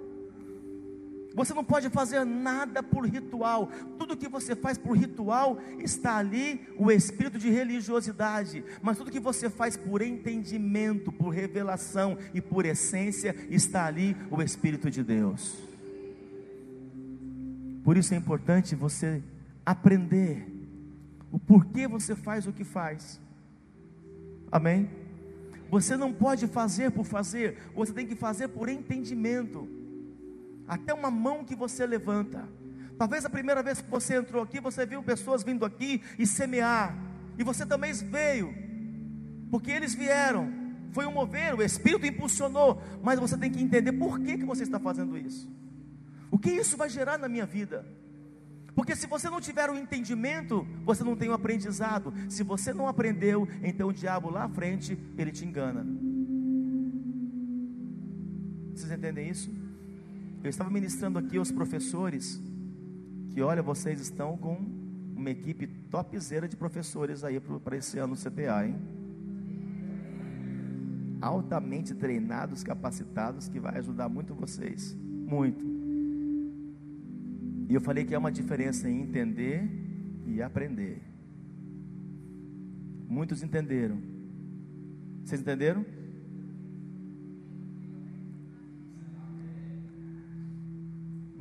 Você 1.33 1.53
não 1.53 1.63
pode 1.63 1.89
fazer 1.89 2.25
nada 2.25 2.83
por 2.83 3.05
ritual. 3.05 3.69
Tudo 3.97 4.17
que 4.17 4.27
você 4.27 4.55
faz 4.55 4.77
por 4.77 4.97
ritual 4.97 5.59
está 5.79 6.17
ali 6.17 6.67
o 6.77 6.91
espírito 6.91 7.37
de 7.37 7.49
religiosidade. 7.49 8.63
Mas 8.81 8.97
tudo 8.97 9.11
que 9.11 9.19
você 9.19 9.49
faz 9.49 9.77
por 9.77 10.01
entendimento, 10.01 11.11
por 11.11 11.29
revelação 11.29 12.17
e 12.33 12.41
por 12.41 12.65
essência 12.65 13.35
está 13.49 13.85
ali 13.85 14.15
o 14.29 14.41
espírito 14.41 14.91
de 14.91 15.03
Deus. 15.03 15.55
Por 17.83 17.97
isso 17.97 18.13
é 18.13 18.17
importante 18.17 18.75
você 18.75 19.23
aprender 19.65 20.47
o 21.31 21.39
porquê 21.39 21.87
você 21.87 22.13
faz 22.13 22.45
o 22.45 22.51
que 22.51 22.65
faz. 22.65 23.19
Amém? 24.51 24.89
Você 25.69 25.95
não 25.95 26.11
pode 26.11 26.45
fazer 26.47 26.91
por 26.91 27.05
fazer, 27.05 27.57
você 27.73 27.93
tem 27.93 28.05
que 28.05 28.15
fazer 28.15 28.49
por 28.49 28.67
entendimento 28.67 29.80
até 30.71 30.93
uma 30.93 31.11
mão 31.11 31.43
que 31.43 31.53
você 31.53 31.85
levanta. 31.85 32.47
Talvez 32.97 33.25
a 33.25 33.29
primeira 33.29 33.61
vez 33.61 33.81
que 33.81 33.91
você 33.91 34.15
entrou 34.15 34.41
aqui, 34.41 34.61
você 34.61 34.85
viu 34.85 35.03
pessoas 35.03 35.43
vindo 35.43 35.65
aqui 35.65 36.01
e 36.17 36.25
semear, 36.25 36.97
e 37.37 37.43
você 37.43 37.65
também 37.65 37.91
veio, 37.91 38.55
porque 39.51 39.69
eles 39.69 39.93
vieram, 39.93 40.49
foi 40.93 41.05
um 41.05 41.11
mover, 41.11 41.55
o 41.55 41.61
Espírito 41.61 42.05
impulsionou, 42.05 42.81
mas 43.03 43.19
você 43.19 43.37
tem 43.37 43.51
que 43.51 43.61
entender 43.61 43.91
por 43.91 44.17
que, 44.21 44.37
que 44.37 44.45
você 44.45 44.63
está 44.63 44.79
fazendo 44.79 45.17
isso, 45.17 45.51
o 46.31 46.39
que 46.39 46.51
isso 46.51 46.77
vai 46.77 46.89
gerar 46.89 47.17
na 47.17 47.27
minha 47.27 47.45
vida. 47.45 47.85
Porque 48.73 48.95
se 48.95 49.07
você 49.07 49.29
não 49.29 49.41
tiver 49.41 49.69
o 49.69 49.73
um 49.73 49.77
entendimento, 49.77 50.65
você 50.85 51.03
não 51.03 51.17
tem 51.17 51.27
o 51.27 51.33
um 51.33 51.35
aprendizado. 51.35 52.13
Se 52.29 52.41
você 52.41 52.73
não 52.73 52.87
aprendeu, 52.87 53.45
então 53.61 53.89
o 53.89 53.93
diabo 53.93 54.29
lá 54.29 54.45
à 54.45 54.49
frente, 54.49 54.97
ele 55.17 55.31
te 55.33 55.43
engana. 55.43 55.85
Vocês 58.73 58.89
entendem 58.89 59.29
isso? 59.29 59.51
Eu 60.43 60.49
estava 60.49 60.71
ministrando 60.71 61.19
aqui 61.19 61.37
aos 61.37 61.51
professores 61.51 62.41
que, 63.29 63.41
olha, 63.41 63.61
vocês 63.61 64.01
estão 64.01 64.35
com 64.35 64.57
uma 65.15 65.29
equipe 65.29 65.67
topzera 65.67 66.47
de 66.47 66.57
professores 66.57 67.23
aí 67.23 67.39
para 67.39 67.77
esse 67.77 67.99
ano 67.99 68.15
CTA, 68.15 68.65
hein? 68.65 68.75
Altamente 71.21 71.93
treinados, 71.93 72.63
capacitados, 72.63 73.47
que 73.47 73.59
vai 73.59 73.77
ajudar 73.77 74.09
muito 74.09 74.33
vocês, 74.33 74.97
muito. 75.27 75.63
E 77.69 77.75
eu 77.75 77.79
falei 77.79 78.03
que 78.03 78.15
é 78.15 78.17
uma 78.17 78.31
diferença 78.31 78.89
em 78.89 78.99
entender 78.99 79.69
e 80.25 80.41
aprender. 80.41 81.03
Muitos 83.07 83.43
entenderam. 83.43 84.01
Vocês 85.23 85.39
entenderam? 85.39 85.85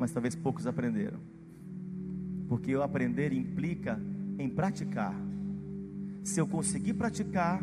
Mas 0.00 0.10
talvez 0.10 0.34
poucos 0.34 0.66
aprenderam. 0.66 1.20
Porque 2.48 2.74
o 2.74 2.82
aprender 2.82 3.34
implica 3.34 4.00
em 4.38 4.48
praticar. 4.48 5.14
Se 6.24 6.40
eu 6.40 6.46
conseguir 6.46 6.94
praticar 6.94 7.62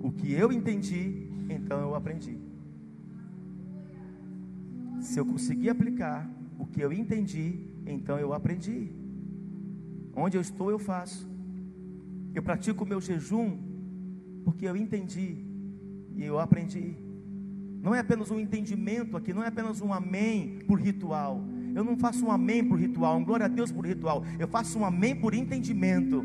o 0.00 0.10
que 0.10 0.32
eu 0.32 0.52
entendi, 0.52 1.28
então 1.48 1.78
eu 1.80 1.94
aprendi. 1.94 2.36
Se 5.00 5.18
eu 5.20 5.24
conseguir 5.24 5.70
aplicar 5.70 6.28
o 6.58 6.66
que 6.66 6.80
eu 6.80 6.92
entendi, 6.92 7.68
então 7.86 8.18
eu 8.18 8.32
aprendi. 8.32 8.92
Onde 10.16 10.36
eu 10.36 10.40
estou, 10.40 10.70
eu 10.70 10.78
faço. 10.78 11.30
Eu 12.34 12.42
pratico 12.42 12.82
o 12.82 12.86
meu 12.86 13.00
jejum 13.00 13.56
porque 14.44 14.66
eu 14.66 14.76
entendi 14.76 15.38
e 16.16 16.24
eu 16.24 16.38
aprendi. 16.38 17.03
Não 17.84 17.94
é 17.94 17.98
apenas 17.98 18.30
um 18.30 18.40
entendimento 18.40 19.14
aqui, 19.14 19.34
não 19.34 19.44
é 19.44 19.48
apenas 19.48 19.82
um 19.82 19.92
amém 19.92 20.60
por 20.66 20.80
ritual. 20.80 21.44
Eu 21.76 21.84
não 21.84 21.98
faço 21.98 22.24
um 22.24 22.30
amém 22.30 22.64
por 22.64 22.80
ritual, 22.80 23.18
um 23.18 23.22
glória 23.22 23.44
a 23.44 23.48
Deus 23.48 23.70
por 23.70 23.86
ritual. 23.86 24.24
Eu 24.38 24.48
faço 24.48 24.78
um 24.78 24.86
amém 24.86 25.14
por 25.14 25.34
entendimento. 25.34 26.24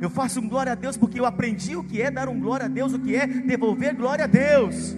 Eu 0.00 0.08
faço 0.08 0.40
um 0.40 0.48
glória 0.48 0.72
a 0.72 0.74
Deus 0.74 0.96
porque 0.96 1.20
eu 1.20 1.26
aprendi 1.26 1.76
o 1.76 1.84
que 1.84 2.00
é 2.00 2.10
dar 2.10 2.26
um 2.26 2.40
glória 2.40 2.64
a 2.64 2.68
Deus, 2.70 2.94
o 2.94 2.98
que 2.98 3.14
é 3.14 3.26
devolver 3.26 3.94
glória 3.94 4.24
a 4.24 4.26
Deus. 4.26 4.96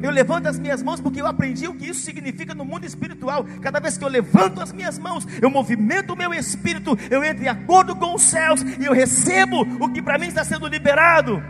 Eu 0.00 0.12
levanto 0.12 0.46
as 0.46 0.56
minhas 0.56 0.84
mãos 0.84 1.00
porque 1.00 1.20
eu 1.20 1.26
aprendi 1.26 1.66
o 1.66 1.74
que 1.74 1.88
isso 1.88 2.02
significa 2.02 2.54
no 2.54 2.64
mundo 2.64 2.84
espiritual. 2.84 3.44
Cada 3.60 3.80
vez 3.80 3.98
que 3.98 4.04
eu 4.04 4.08
levanto 4.08 4.60
as 4.60 4.72
minhas 4.72 5.00
mãos, 5.00 5.26
eu 5.42 5.50
movimento 5.50 6.12
o 6.12 6.16
meu 6.16 6.32
espírito, 6.32 6.96
eu 7.10 7.24
entro 7.24 7.42
em 7.42 7.48
acordo 7.48 7.96
com 7.96 8.14
os 8.14 8.22
céus 8.22 8.62
e 8.62 8.84
eu 8.84 8.92
recebo 8.92 9.62
o 9.84 9.92
que 9.92 10.00
para 10.00 10.16
mim 10.16 10.28
está 10.28 10.44
sendo 10.44 10.68
liberado. 10.68 11.42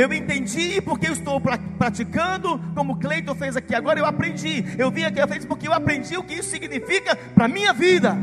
Eu 0.00 0.10
entendi 0.14 0.80
porque 0.80 1.08
eu 1.08 1.12
estou 1.12 1.38
praticando, 1.38 2.58
como 2.74 2.98
Cleiton 2.98 3.34
fez 3.34 3.54
aqui 3.54 3.74
agora, 3.74 3.98
eu 3.98 4.06
aprendi. 4.06 4.64
Eu 4.78 4.90
vim 4.90 5.02
aqui, 5.02 5.20
eu 5.20 5.28
fiz 5.28 5.44
porque 5.44 5.68
eu 5.68 5.74
aprendi 5.74 6.16
o 6.16 6.24
que 6.24 6.36
isso 6.36 6.48
significa 6.48 7.14
para 7.14 7.44
a 7.44 7.48
minha 7.48 7.74
vida. 7.74 8.16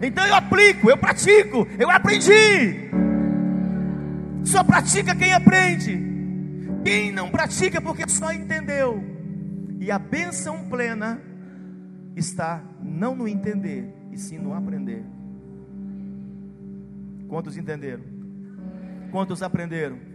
Então 0.00 0.24
eu 0.24 0.32
aplico, 0.36 0.88
eu 0.88 0.96
pratico, 0.96 1.66
eu 1.76 1.90
aprendi. 1.90 2.88
Só 4.44 4.62
pratica 4.62 5.12
quem 5.16 5.32
aprende. 5.32 6.00
Quem 6.84 7.10
não 7.10 7.28
pratica 7.28 7.80
porque 7.80 8.08
só 8.08 8.32
entendeu. 8.32 9.02
E 9.80 9.90
a 9.90 9.98
benção 9.98 10.68
plena 10.68 11.20
está 12.14 12.62
não 12.80 13.16
no 13.16 13.26
entender, 13.26 13.92
e 14.12 14.16
sim 14.16 14.38
no 14.38 14.54
aprender. 14.54 15.04
Quantos 17.26 17.56
entenderam? 17.56 18.04
Quantos 19.10 19.42
aprenderam? 19.42 20.13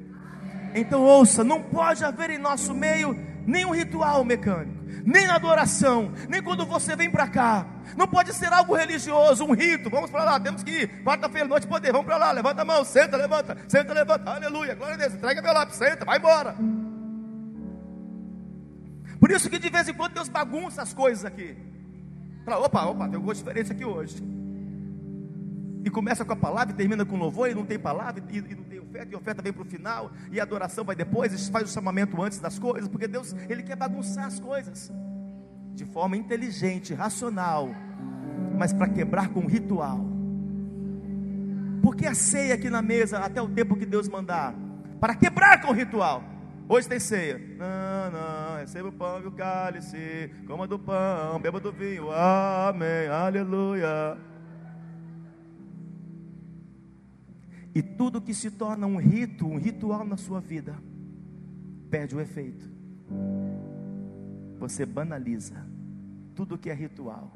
Então 0.75 1.01
ouça, 1.01 1.43
não 1.43 1.61
pode 1.61 2.03
haver 2.03 2.29
em 2.29 2.37
nosso 2.37 2.73
meio 2.73 3.15
nenhum 3.45 3.71
ritual 3.71 4.23
mecânico, 4.23 4.77
nem 5.03 5.27
adoração, 5.27 6.11
nem 6.27 6.41
quando 6.41 6.65
você 6.65 6.95
vem 6.95 7.09
para 7.09 7.27
cá. 7.27 7.65
Não 7.97 8.07
pode 8.07 8.33
ser 8.33 8.53
algo 8.53 8.75
religioso, 8.75 9.43
um 9.43 9.53
rito. 9.53 9.89
Vamos 9.89 10.11
para 10.11 10.23
lá, 10.23 10.39
temos 10.39 10.63
que 10.63 10.71
ir. 10.71 11.03
Quarta-feira, 11.03 11.47
noite, 11.47 11.65
poder. 11.67 11.91
Vamos 11.91 12.05
para 12.05 12.17
lá, 12.17 12.31
levanta 12.31 12.61
a 12.61 12.65
mão, 12.65 12.83
senta, 12.83 13.17
levanta, 13.17 13.57
senta, 13.67 13.93
levanta. 13.93 14.29
Aleluia, 14.29 14.75
glória 14.75 14.95
a 14.95 14.97
Deus. 14.97 15.13
Entrega 15.15 15.41
meu 15.41 15.53
lápis, 15.53 15.75
senta, 15.75 16.05
vai 16.05 16.17
embora. 16.17 16.55
Por 19.19 19.31
isso 19.31 19.49
que 19.49 19.59
de 19.59 19.69
vez 19.69 19.89
em 19.89 19.93
quando 19.93 20.13
Deus 20.13 20.29
bagunça 20.29 20.81
as 20.81 20.93
coisas 20.93 21.25
aqui. 21.25 21.57
Opa, 22.47 22.85
opa, 22.85 23.05
tem 23.05 23.15
alguma 23.15 23.33
diferença 23.33 23.73
aqui 23.73 23.85
hoje. 23.85 24.23
E 25.83 25.89
começa 25.89 26.23
com 26.23 26.33
a 26.33 26.35
palavra 26.35 26.73
e 26.73 26.75
termina 26.75 27.05
com 27.05 27.17
louvor, 27.17 27.49
e 27.49 27.53
não 27.53 27.65
tem 27.65 27.77
palavra, 27.77 28.23
e, 28.29 28.37
e 28.37 28.55
não 28.55 28.63
tem 28.63 28.78
oferta, 28.89 29.11
e 29.11 29.15
a 29.15 29.17
oferta 29.17 29.41
vem 29.41 29.53
para 29.53 29.61
o 29.61 29.65
final, 29.65 30.11
e 30.31 30.39
a 30.39 30.43
adoração 30.43 30.83
vai 30.83 30.95
depois, 30.95 31.47
faz 31.49 31.69
o 31.69 31.73
chamamento 31.73 32.21
antes 32.21 32.39
das 32.39 32.57
coisas, 32.57 32.89
porque 32.89 33.07
Deus, 33.07 33.33
Ele 33.47 33.63
quer 33.63 33.75
bagunçar 33.75 34.25
as 34.25 34.39
coisas 34.39 34.91
de 35.73 35.85
forma 35.85 36.17
inteligente, 36.17 36.93
racional, 36.93 37.69
mas 38.57 38.73
para 38.73 38.89
quebrar 38.89 39.29
com 39.29 39.45
ritual. 39.45 39.99
Porque 41.81 42.05
a 42.05 42.13
ceia 42.13 42.55
aqui 42.55 42.69
na 42.69 42.81
mesa 42.81 43.19
até 43.19 43.41
o 43.41 43.47
tempo 43.47 43.77
que 43.77 43.85
Deus 43.85 44.09
mandar, 44.09 44.53
para 44.99 45.15
quebrar 45.15 45.61
com 45.61 45.71
ritual. 45.71 46.23
Hoje 46.67 46.87
tem 46.87 46.99
ceia. 46.99 47.41
Não, 47.57 48.11
não, 48.11 48.57
receba 48.57 48.89
o 48.89 48.91
pão 48.91 49.21
e 49.21 49.27
o 49.27 49.31
cálice, 49.31 50.29
coma 50.45 50.67
do 50.67 50.77
pão, 50.77 51.39
beba 51.39 51.59
do 51.59 51.71
vinho. 51.71 52.11
Amém, 52.11 53.07
aleluia. 53.07 54.17
Tudo 57.99 58.21
que 58.21 58.33
se 58.33 58.49
torna 58.49 58.87
um 58.87 58.95
rito, 58.95 59.45
um 59.45 59.57
ritual 59.57 60.05
na 60.05 60.15
sua 60.15 60.39
vida, 60.39 60.73
perde 61.89 62.15
o 62.15 62.21
efeito. 62.21 62.65
Você 64.57 64.85
banaliza 64.85 65.67
tudo 66.33 66.57
que 66.57 66.69
é 66.69 66.73
ritual. 66.73 67.33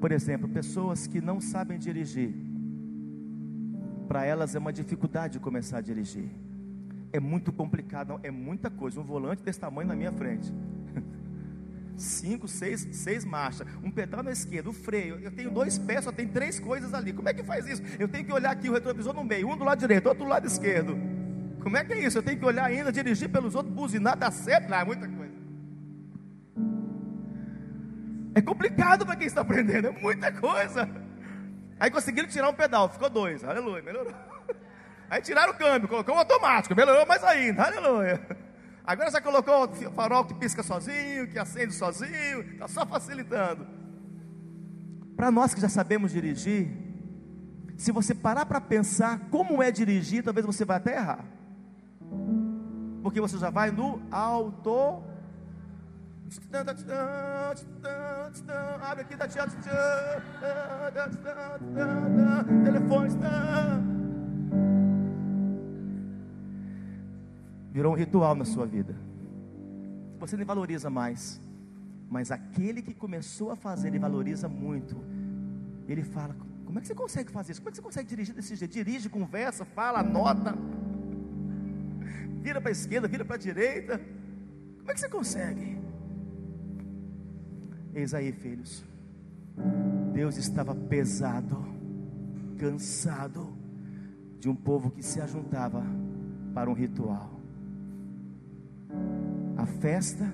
Por 0.00 0.10
exemplo, 0.10 0.48
pessoas 0.48 1.06
que 1.06 1.20
não 1.20 1.40
sabem 1.40 1.78
dirigir, 1.78 2.34
para 4.08 4.24
elas 4.24 4.56
é 4.56 4.58
uma 4.58 4.72
dificuldade 4.72 5.38
começar 5.38 5.78
a 5.78 5.80
dirigir. 5.80 6.28
É 7.12 7.20
muito 7.20 7.52
complicado, 7.52 8.08
não, 8.08 8.20
é 8.24 8.30
muita 8.32 8.68
coisa. 8.68 9.00
Um 9.00 9.04
volante 9.04 9.44
desse 9.44 9.60
tamanho 9.60 9.86
na 9.86 9.94
minha 9.94 10.10
frente. 10.10 10.52
Cinco, 11.96 12.46
seis, 12.46 12.86
seis 12.92 13.24
marchas, 13.24 13.66
um 13.82 13.90
pedal 13.90 14.22
na 14.22 14.30
esquerda, 14.30 14.68
o 14.68 14.72
freio. 14.72 15.18
Eu 15.20 15.30
tenho 15.30 15.50
dois 15.50 15.78
pés, 15.78 16.04
só 16.04 16.12
tem 16.12 16.28
três 16.28 16.60
coisas 16.60 16.92
ali. 16.92 17.12
Como 17.12 17.28
é 17.28 17.34
que 17.34 17.42
faz 17.42 17.66
isso? 17.66 17.82
Eu 17.98 18.06
tenho 18.06 18.24
que 18.24 18.32
olhar 18.32 18.50
aqui 18.50 18.68
o 18.68 18.72
retrovisor 18.72 19.14
no 19.14 19.24
meio, 19.24 19.48
um 19.48 19.56
do 19.56 19.64
lado 19.64 19.78
direito, 19.78 20.06
outro 20.06 20.24
do 20.24 20.28
lado 20.28 20.46
esquerdo. 20.46 20.98
Como 21.62 21.76
é 21.76 21.84
que 21.84 21.94
é 21.94 21.98
isso? 21.98 22.18
Eu 22.18 22.22
tenho 22.22 22.38
que 22.38 22.44
olhar 22.44 22.64
ainda, 22.64 22.92
dirigir 22.92 23.28
pelos 23.30 23.54
outros, 23.54 23.74
buzinar, 23.74 24.16
dar 24.16 24.30
certo. 24.30 24.72
É 24.72 24.84
muita 24.84 25.08
coisa. 25.08 25.34
É 28.34 28.42
complicado 28.42 29.06
para 29.06 29.16
quem 29.16 29.26
está 29.26 29.40
aprendendo, 29.40 29.88
é 29.88 29.90
muita 29.90 30.30
coisa. 30.30 30.88
Aí 31.80 31.90
conseguiram 31.90 32.28
tirar 32.28 32.50
um 32.50 32.54
pedal, 32.54 32.88
ficou 32.88 33.08
dois, 33.08 33.42
aleluia, 33.42 33.82
melhorou. 33.82 34.12
Aí 35.08 35.22
tiraram 35.22 35.52
o 35.52 35.56
câmbio, 35.56 35.88
colocou 35.88 36.14
um 36.14 36.18
automático, 36.18 36.74
melhorou 36.76 37.06
mais 37.06 37.24
ainda, 37.24 37.64
aleluia. 37.64 38.20
Agora 38.86 39.10
já 39.10 39.20
colocou 39.20 39.64
o 39.64 39.90
farol 39.92 40.24
que 40.24 40.34
pisca 40.34 40.62
sozinho, 40.62 41.28
que 41.28 41.38
acende 41.38 41.74
sozinho, 41.74 42.42
está 42.52 42.68
só 42.68 42.86
facilitando. 42.86 43.66
Para 45.16 45.30
nós 45.30 45.52
que 45.52 45.60
já 45.60 45.68
sabemos 45.68 46.12
dirigir, 46.12 46.68
se 47.76 47.90
você 47.90 48.14
parar 48.14 48.46
para 48.46 48.60
pensar 48.60 49.28
como 49.30 49.62
é 49.62 49.70
dirigir, 49.70 50.22
talvez 50.22 50.46
você 50.46 50.64
vai 50.64 50.76
até 50.76 50.96
errar. 50.96 51.24
Porque 53.02 53.20
você 53.20 53.38
já 53.38 53.50
vai 53.50 53.70
no 53.70 54.00
auto 54.10 55.02
Abre 58.82 59.02
aqui, 59.02 59.16
tia. 59.28 59.46
Telefone. 62.64 63.95
Virou 67.76 67.92
um 67.92 67.94
ritual 67.94 68.34
na 68.34 68.46
sua 68.46 68.64
vida. 68.64 68.96
Você 70.18 70.34
nem 70.34 70.46
valoriza 70.46 70.88
mais. 70.88 71.38
Mas 72.08 72.30
aquele 72.30 72.80
que 72.80 72.94
começou 72.94 73.50
a 73.50 73.56
fazer, 73.56 73.88
ele 73.88 73.98
valoriza 73.98 74.48
muito. 74.48 74.96
Ele 75.86 76.02
fala: 76.02 76.34
Como 76.64 76.78
é 76.78 76.80
que 76.80 76.88
você 76.88 76.94
consegue 76.94 77.30
fazer 77.30 77.52
isso? 77.52 77.60
Como 77.60 77.68
é 77.68 77.72
que 77.72 77.76
você 77.76 77.82
consegue 77.82 78.08
dirigir 78.08 78.34
desse 78.34 78.56
jeito? 78.56 78.72
Dirige, 78.72 79.10
conversa, 79.10 79.66
fala, 79.66 79.98
anota. 79.98 80.54
Vira 82.40 82.62
para 82.62 82.70
a 82.70 82.72
esquerda, 82.72 83.06
vira 83.06 83.26
para 83.26 83.36
a 83.36 83.38
direita. 83.38 84.00
Como 84.78 84.90
é 84.90 84.94
que 84.94 85.00
você 85.00 85.10
consegue? 85.10 85.78
Eis 87.92 88.14
aí, 88.14 88.32
filhos. 88.32 88.82
Deus 90.14 90.38
estava 90.38 90.74
pesado, 90.74 91.62
cansado 92.56 93.54
de 94.40 94.48
um 94.48 94.56
povo 94.56 94.90
que 94.90 95.02
se 95.02 95.20
ajuntava 95.20 95.84
para 96.54 96.70
um 96.70 96.72
ritual. 96.72 97.35
A 99.56 99.66
festa 99.66 100.32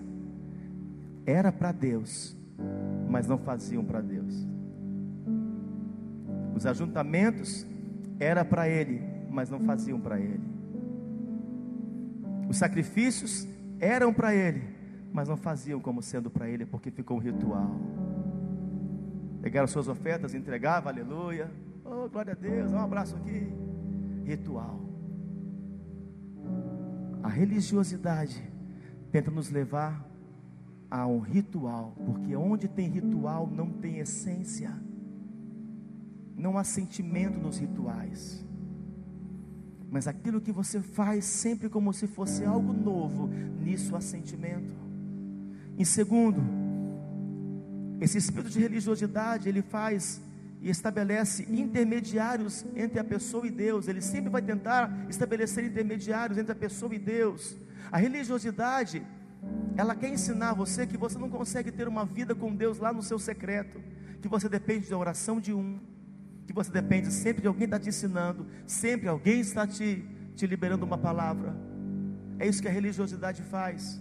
era 1.24 1.52
para 1.52 1.72
Deus, 1.72 2.36
mas 3.08 3.26
não 3.26 3.38
faziam 3.38 3.84
para 3.84 4.00
Deus. 4.00 4.46
Os 6.54 6.66
ajuntamentos 6.66 7.66
era 8.18 8.44
para 8.44 8.68
Ele, 8.68 9.00
mas 9.30 9.48
não 9.48 9.60
faziam 9.60 10.00
para 10.00 10.18
Ele. 10.20 10.40
Os 12.48 12.56
sacrifícios 12.58 13.48
eram 13.80 14.12
para 14.12 14.34
Ele, 14.34 14.62
mas 15.12 15.28
não 15.28 15.36
faziam 15.36 15.78
como 15.80 16.02
sendo 16.02 16.30
para 16.30 16.48
ele, 16.48 16.64
porque 16.64 16.90
ficou 16.90 17.18
um 17.18 17.20
ritual. 17.20 17.70
Pegaram 19.42 19.66
suas 19.66 19.88
ofertas, 19.88 20.34
entregavam, 20.34 20.90
aleluia. 20.90 21.50
Oh, 21.84 22.08
glória 22.08 22.32
a 22.32 22.36
Deus, 22.36 22.72
um 22.72 22.78
abraço 22.78 23.16
aqui. 23.16 23.52
Ritual. 24.24 24.80
A 27.22 27.28
religiosidade 27.28 28.42
tenta 29.10 29.30
nos 29.30 29.50
levar 29.50 30.04
a 30.90 31.06
um 31.06 31.20
ritual, 31.20 31.94
porque 32.04 32.34
onde 32.34 32.68
tem 32.68 32.88
ritual 32.88 33.46
não 33.46 33.70
tem 33.70 33.98
essência, 33.98 34.74
não 36.36 36.58
há 36.58 36.64
sentimento 36.64 37.38
nos 37.38 37.58
rituais. 37.58 38.44
Mas 39.90 40.08
aquilo 40.08 40.40
que 40.40 40.50
você 40.50 40.80
faz 40.80 41.24
sempre 41.24 41.68
como 41.68 41.92
se 41.92 42.06
fosse 42.06 42.44
algo 42.44 42.72
novo, 42.72 43.28
nisso 43.28 43.94
há 43.94 44.00
sentimento. 44.00 44.74
Em 45.78 45.84
segundo, 45.84 46.42
esse 48.00 48.18
espírito 48.18 48.50
de 48.50 48.58
religiosidade, 48.58 49.48
ele 49.48 49.62
faz 49.62 50.20
e 50.62 50.70
estabelece 50.70 51.44
intermediários 51.50 52.64
entre 52.76 53.00
a 53.00 53.04
pessoa 53.04 53.46
e 53.46 53.50
Deus. 53.50 53.88
Ele 53.88 54.00
sempre 54.00 54.30
vai 54.30 54.40
tentar 54.40 55.06
estabelecer 55.08 55.64
intermediários 55.64 56.38
entre 56.38 56.52
a 56.52 56.54
pessoa 56.54 56.94
e 56.94 56.98
Deus. 57.00 57.56
A 57.90 57.98
religiosidade, 57.98 59.04
ela 59.76 59.96
quer 59.96 60.08
ensinar 60.08 60.54
você 60.54 60.86
que 60.86 60.96
você 60.96 61.18
não 61.18 61.28
consegue 61.28 61.72
ter 61.72 61.88
uma 61.88 62.04
vida 62.04 62.32
com 62.32 62.54
Deus 62.54 62.78
lá 62.78 62.92
no 62.92 63.02
seu 63.02 63.18
secreto, 63.18 63.82
que 64.20 64.28
você 64.28 64.48
depende 64.48 64.88
da 64.88 64.96
oração 64.96 65.40
de 65.40 65.52
um, 65.52 65.80
que 66.46 66.52
você 66.52 66.70
depende 66.70 67.12
sempre 67.12 67.42
de 67.42 67.48
alguém 67.48 67.64
está 67.64 67.80
te 67.80 67.88
ensinando, 67.88 68.46
sempre 68.64 69.08
alguém 69.08 69.40
está 69.40 69.66
te, 69.66 70.04
te 70.36 70.46
liberando 70.46 70.86
uma 70.86 70.96
palavra. 70.96 71.56
É 72.38 72.46
isso 72.46 72.62
que 72.62 72.68
a 72.68 72.72
religiosidade 72.72 73.42
faz 73.42 74.00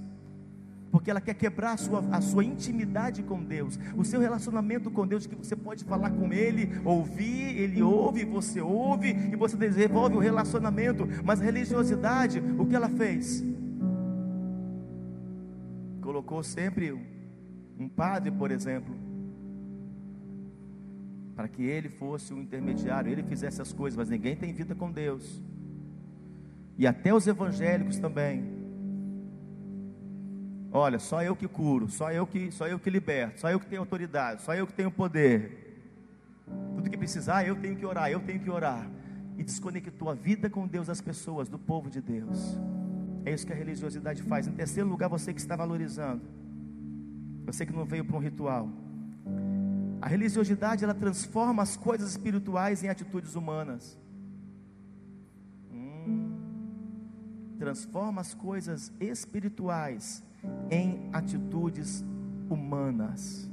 porque 0.91 1.09
ela 1.09 1.21
quer 1.21 1.33
quebrar 1.33 1.73
a 1.73 1.77
sua, 1.77 1.99
a 2.11 2.21
sua 2.21 2.43
intimidade 2.43 3.23
com 3.23 3.41
Deus, 3.41 3.79
o 3.95 4.03
seu 4.03 4.19
relacionamento 4.19 4.91
com 4.91 5.07
Deus, 5.07 5.25
que 5.25 5.35
você 5.35 5.55
pode 5.55 5.85
falar 5.85 6.11
com 6.11 6.31
Ele, 6.33 6.69
ouvir, 6.83 7.57
Ele 7.57 7.81
ouve, 7.81 8.25
você 8.25 8.59
ouve, 8.59 9.09
e 9.09 9.35
você 9.35 9.55
desenvolve 9.55 10.15
o 10.15 10.17
um 10.19 10.21
relacionamento, 10.21 11.07
mas 11.23 11.39
a 11.39 11.45
religiosidade, 11.45 12.43
o 12.59 12.65
que 12.65 12.75
ela 12.75 12.89
fez? 12.89 13.43
Colocou 16.01 16.43
sempre 16.43 16.91
um 17.79 17.87
padre, 17.87 18.29
por 18.29 18.51
exemplo, 18.51 18.93
para 21.35 21.47
que 21.47 21.63
ele 21.63 21.89
fosse 21.89 22.33
o 22.33 22.37
intermediário, 22.37 23.11
ele 23.11 23.23
fizesse 23.23 23.61
as 23.61 23.71
coisas, 23.71 23.97
mas 23.97 24.09
ninguém 24.09 24.35
tem 24.35 24.53
vida 24.53 24.75
com 24.75 24.91
Deus, 24.91 25.41
e 26.77 26.85
até 26.85 27.13
os 27.13 27.25
evangélicos 27.25 27.97
também 27.97 28.60
Olha, 30.73 30.99
só 30.99 31.21
eu 31.21 31.35
que 31.35 31.47
curo, 31.47 31.89
só 31.89 32.11
eu 32.11 32.25
que, 32.25 32.49
só 32.49 32.65
eu 32.65 32.79
que 32.79 32.89
liberto, 32.89 33.41
só 33.41 33.51
eu 33.51 33.59
que 33.59 33.65
tenho 33.65 33.81
autoridade, 33.81 34.41
só 34.41 34.55
eu 34.55 34.65
que 34.65 34.71
tenho 34.71 34.89
poder. 34.89 35.83
Tudo 36.75 36.89
que 36.89 36.97
precisar, 36.97 37.45
eu 37.45 37.57
tenho 37.57 37.75
que 37.75 37.85
orar, 37.85 38.09
eu 38.09 38.21
tenho 38.21 38.39
que 38.39 38.49
orar. 38.49 38.89
E 39.37 39.43
desconectou 39.43 40.09
a 40.09 40.13
vida 40.13 40.49
com 40.49 40.65
Deus, 40.65 40.89
as 40.89 41.01
pessoas, 41.01 41.49
do 41.49 41.59
povo 41.59 41.89
de 41.89 41.99
Deus. 41.99 42.57
É 43.25 43.33
isso 43.33 43.45
que 43.45 43.51
a 43.51 43.55
religiosidade 43.55 44.23
faz. 44.23 44.47
Em 44.47 44.53
terceiro 44.53 44.87
lugar, 44.87 45.09
você 45.09 45.33
que 45.33 45.41
está 45.41 45.57
valorizando. 45.57 46.21
Você 47.45 47.65
que 47.65 47.73
não 47.73 47.83
veio 47.83 48.05
para 48.05 48.15
um 48.15 48.19
ritual. 48.19 48.69
A 50.01 50.07
religiosidade 50.07 50.83
ela 50.83 50.93
transforma 50.93 51.61
as 51.61 51.75
coisas 51.75 52.11
espirituais 52.11 52.81
em 52.81 52.87
atitudes 52.87 53.35
humanas. 53.35 53.97
Hum, 55.71 56.31
transforma 57.59 58.21
as 58.21 58.33
coisas 58.33 58.91
espirituais 58.99 60.23
em 60.69 61.09
atitudes 61.11 62.03
humanas. 62.49 63.49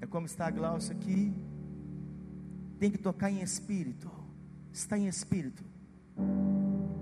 É 0.00 0.06
como 0.06 0.26
está 0.26 0.46
a 0.46 0.50
Glaucia 0.50 0.94
aqui. 0.94 1.32
Tem 2.78 2.90
que 2.90 2.98
tocar 2.98 3.30
em 3.30 3.40
espírito. 3.40 4.10
Está 4.72 4.96
em 4.96 5.06
espírito. 5.06 5.64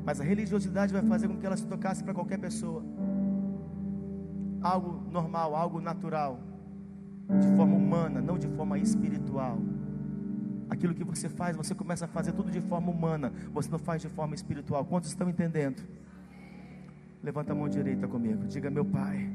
Mas 0.05 0.20
a 0.20 0.25
religiosidade 0.25 0.92
vai 0.92 1.03
fazer 1.03 1.29
com 1.29 1.37
que 1.37 1.44
ela 1.44 1.57
se 1.57 1.66
tocasse 1.66 2.03
para 2.03 2.14
qualquer 2.14 2.38
pessoa. 2.38 2.83
Algo 4.62 5.03
normal, 5.11 5.55
algo 5.55 5.81
natural. 5.81 6.40
De 7.29 7.57
forma 7.57 7.77
humana, 7.77 8.20
não 8.20 8.38
de 8.38 8.46
forma 8.49 8.79
espiritual. 8.79 9.59
Aquilo 10.70 10.94
que 10.94 11.05
você 11.05 11.29
faz, 11.29 11.57
você 11.57 11.75
começa 11.75 12.05
a 12.07 12.09
fazer 12.09 12.33
tudo 12.33 12.51
de 12.51 12.61
forma 12.61 12.90
humana. 12.90 13.33
Você 13.53 13.70
não 13.70 13.79
faz 13.79 14.01
de 14.01 14.09
forma 14.09 14.35
espiritual. 14.35 14.85
Quantos 14.85 15.11
estão 15.11 15.29
entendendo? 15.29 15.83
Levanta 17.26 17.50
a 17.50 17.56
mão 17.56 17.68
direita 17.68 18.06
comigo. 18.06 18.44
Diga, 18.46 18.70
meu 18.70 18.84
Pai, 18.84 19.28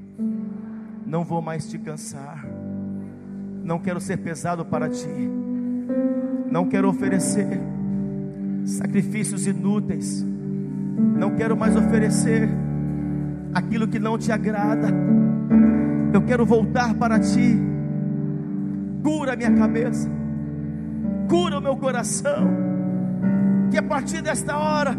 não 1.06 1.26
vou 1.26 1.42
mais 1.42 1.70
te 1.70 1.78
cansar. 1.78 2.48
Não 3.62 3.80
quero 3.80 4.00
ser 4.00 4.16
pesado 4.16 4.64
para 4.64 4.88
ti. 4.88 5.30
Não 6.50 6.70
quero 6.70 6.88
oferecer 6.88 7.60
sacrifícios 8.64 9.46
inúteis. 9.46 10.26
Não 11.18 11.36
quero 11.36 11.58
mais 11.58 11.76
oferecer 11.76 12.48
aquilo 13.54 13.86
que 13.90 14.00
não 14.00 14.18
te 14.18 14.32
agrada. 14.32 14.88
Eu 16.14 16.22
quero 16.22 16.46
voltar 16.46 16.94
para 16.94 17.20
ti. 17.20 17.58
Cura 19.04 19.36
minha 19.36 19.52
cabeça. 19.52 20.10
Cura 21.28 21.60
o 21.60 21.62
meu 21.62 21.76
coração. 21.76 22.48
Que 23.70 23.78
a 23.78 23.84
partir 23.84 24.22
desta 24.22 24.58
hora, 24.58 24.96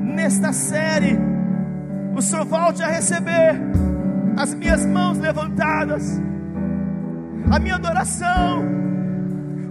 nesta 0.00 0.54
série, 0.54 1.31
o 2.14 2.20
Senhor 2.20 2.44
volte 2.44 2.82
a 2.82 2.88
receber 2.88 3.60
as 4.36 4.54
minhas 4.54 4.84
mãos 4.86 5.18
levantadas, 5.18 6.20
a 7.50 7.58
minha 7.58 7.76
adoração, 7.76 8.64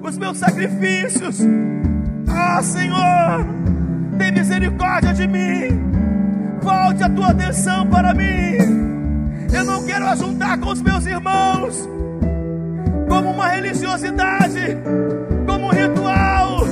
os 0.01 0.17
meus 0.17 0.37
sacrifícios. 0.37 1.39
Ah, 2.27 2.61
Senhor, 2.61 3.45
tem 4.17 4.31
misericórdia 4.31 5.13
de 5.13 5.27
mim. 5.27 5.91
Volte 6.61 7.03
a 7.03 7.09
tua 7.09 7.29
atenção 7.31 7.87
para 7.87 8.13
mim. 8.13 8.57
Eu 9.53 9.65
não 9.65 9.83
quero 9.85 10.05
ajuntar 10.07 10.57
com 10.59 10.69
os 10.69 10.81
meus 10.81 11.05
irmãos 11.05 11.89
como 13.07 13.31
uma 13.31 13.47
religiosidade, 13.49 14.77
como 15.45 15.67
um 15.67 15.69
ritual, 15.69 16.65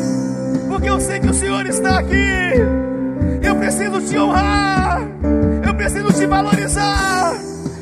porque 0.70 0.90
eu 0.90 1.00
sei 1.00 1.20
que 1.20 1.28
o 1.28 1.34
Senhor 1.34 1.66
está 1.66 2.00
aqui. 2.00 2.54
Eu 3.42 3.56
preciso 3.58 4.02
te 4.02 4.18
honrar 4.18 5.02
preciso 5.80 6.12
te 6.12 6.26
valorizar, 6.28 7.34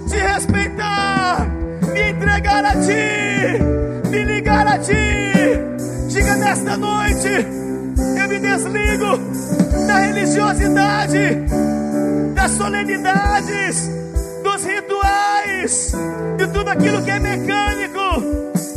te 0.08 0.18
respeitar, 0.18 1.48
me 1.92 2.10
entregar 2.10 2.64
a 2.64 2.74
ti, 2.74 4.10
me 4.12 4.24
ligar 4.24 4.68
a 4.68 4.78
ti. 4.78 4.94
Diga 6.08 6.36
nesta 6.36 6.78
noite, 6.78 7.28
eu 7.28 8.28
me 8.30 8.40
desligo 8.40 9.18
da 9.88 9.98
religiosidade, 9.98 11.44
das 12.36 12.52
solenidades, 12.52 13.90
dos 14.44 14.64
rituais, 14.64 15.96
de 16.38 16.48
tudo 16.50 16.70
aquilo 16.70 17.02
que 17.04 17.10
é 17.10 17.20
mecânico. 17.20 18.08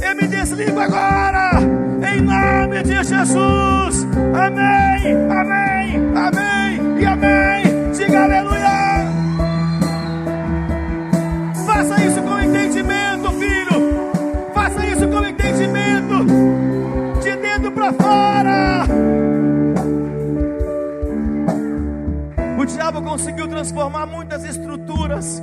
Eu 0.01 0.17
me 0.17 0.29
desligo 0.29 0.81
agora, 0.81 1.51
em 2.11 2.23
nome 2.23 2.83
de 2.85 3.05
Jesus. 3.05 4.07
Amém, 4.47 5.15
amém, 5.31 6.13
amém 6.17 7.01
e 7.01 7.05
amém. 7.05 7.93
Diga 7.93 8.25
aleluia. 8.25 8.90
Fora. 17.93 18.85
O 22.59 22.65
diabo 22.65 23.03
conseguiu 23.03 23.49
transformar 23.49 24.07
muitas 24.07 24.45
estruturas 24.45 25.43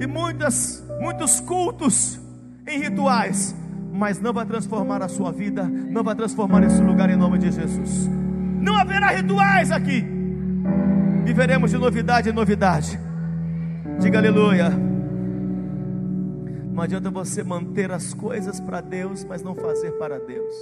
e 0.00 0.06
muitas, 0.06 0.82
muitos 1.00 1.40
cultos 1.40 2.18
em 2.66 2.78
rituais, 2.80 3.54
mas 3.92 4.20
não 4.20 4.32
vai 4.32 4.46
transformar 4.46 5.02
a 5.02 5.08
sua 5.08 5.30
vida, 5.30 5.64
não 5.64 6.02
vai 6.02 6.14
transformar 6.14 6.62
esse 6.64 6.80
lugar 6.80 7.10
em 7.10 7.16
nome 7.16 7.38
de 7.38 7.50
Jesus. 7.50 8.08
Não 8.60 8.76
haverá 8.76 9.08
rituais 9.08 9.70
aqui. 9.70 10.04
Viveremos 11.24 11.70
de 11.70 11.78
novidade 11.78 12.30
em 12.30 12.32
novidade. 12.32 12.98
Diga 14.00 14.18
aleluia. 14.18 14.93
Não 16.74 16.82
adianta 16.82 17.08
você 17.08 17.44
manter 17.44 17.92
as 17.92 18.12
coisas 18.12 18.58
para 18.58 18.80
Deus, 18.80 19.22
mas 19.22 19.44
não 19.44 19.54
fazer 19.54 19.92
para 19.92 20.18
Deus. 20.18 20.52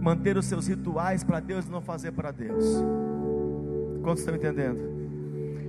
Manter 0.00 0.36
os 0.36 0.46
seus 0.46 0.66
rituais 0.66 1.22
para 1.22 1.38
Deus 1.38 1.68
não 1.68 1.80
fazer 1.80 2.10
para 2.10 2.32
Deus. 2.32 2.64
Quantos 4.02 4.22
estão 4.22 4.34
entendendo? 4.34 4.80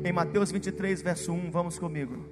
Em 0.04 0.12
Mateus 0.12 0.52
23, 0.52 1.00
verso 1.04 1.32
1, 1.32 1.52
vamos 1.52 1.78
comigo. 1.78 2.26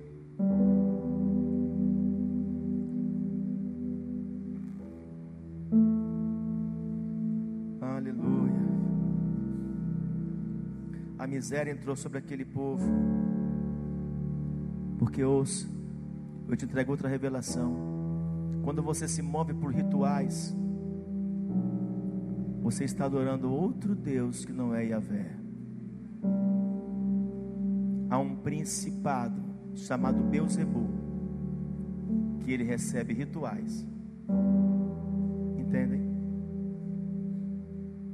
Aleluia. 7.79 8.65
A 11.19 11.27
miséria 11.27 11.71
entrou 11.71 11.95
sobre 11.95 12.17
aquele 12.17 12.43
povo, 12.43 12.83
porque 14.97 15.23
os 15.23 15.75
eu 16.47 16.55
te 16.55 16.65
entrego 16.65 16.91
outra 16.91 17.09
revelação. 17.09 17.73
Quando 18.63 18.81
você 18.81 19.07
se 19.07 19.21
move 19.21 19.53
por 19.53 19.73
rituais, 19.73 20.55
você 22.61 22.83
está 22.83 23.05
adorando 23.05 23.51
outro 23.51 23.95
Deus 23.95 24.43
que 24.43 24.51
não 24.51 24.73
é 24.73 24.85
Yahvé. 24.85 25.31
Há 28.09 28.17
um 28.17 28.35
principado 28.37 29.41
chamado 29.75 30.23
Beuzebu, 30.23 30.87
que 32.39 32.51
ele 32.51 32.63
recebe 32.63 33.13
rituais. 33.13 33.85
Entendem? 35.57 36.05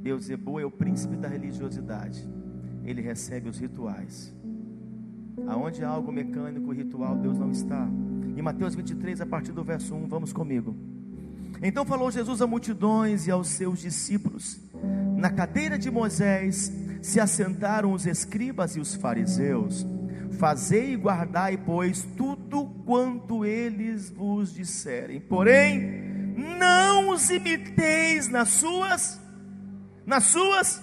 Beuzebu 0.02 0.60
é 0.60 0.66
o 0.66 0.72
príncipe 0.72 1.16
da 1.16 1.28
religiosidade. 1.28 2.28
Ele 2.84 3.02
recebe 3.02 3.48
os 3.48 3.60
rituais. 3.60 4.36
Aonde 5.48 5.84
há 5.84 5.90
algo 5.90 6.12
mecânico, 6.12 6.72
ritual, 6.72 7.16
Deus 7.18 7.38
não 7.38 7.52
está. 7.52 7.88
Em 8.36 8.42
Mateus 8.42 8.76
23, 8.76 9.22
a 9.22 9.26
partir 9.26 9.52
do 9.52 9.64
verso 9.64 9.94
1, 9.94 10.08
vamos 10.08 10.34
comigo. 10.34 10.76
Então 11.62 11.86
falou 11.86 12.10
Jesus 12.10 12.42
a 12.42 12.48
multidões 12.48 13.28
e 13.28 13.32
aos 13.32 13.48
seus 13.50 13.80
discípulos: 13.80 14.60
Na 15.18 15.30
cadeira 15.30 15.78
de 15.78 15.92
Moisés 15.92 16.72
se 17.02 17.20
assentaram 17.20 17.94
os 17.94 18.06
escribas 18.06 18.76
e 18.76 18.80
os 18.80 18.96
fariseus. 18.96 19.86
Fazei 20.32 20.94
e 20.94 20.96
guardai, 20.96 21.58
pois, 21.58 22.04
tudo 22.18 22.66
quanto 22.86 23.46
eles 23.46 24.10
vos 24.10 24.54
disserem. 24.54 25.20
Porém, 25.20 26.34
não 26.58 27.10
os 27.10 27.30
imiteis 27.30 28.28
nas 28.28 28.50
suas 28.50 29.20
nas 30.06 30.24
suas 30.26 30.82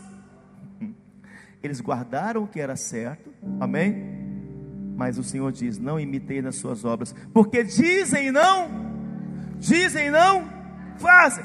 eles 1.63 1.81
guardaram 1.81 2.45
o 2.45 2.47
que 2.47 2.61
era 2.61 2.77
certo. 2.77 3.33
Amém? 3.59 4.08
Mas 4.99 5.17
o 5.17 5.23
Senhor 5.23 5.53
diz: 5.53 5.79
Não 5.79 6.01
imitei 6.01 6.43
nas 6.43 6.57
suas 6.57 6.85
obras, 6.85 7.15
porque 7.33 7.63
dizem 7.63 8.33
não, 8.33 8.69
dizem 9.57 10.11
não, 10.11 10.45
fazem, 10.99 11.45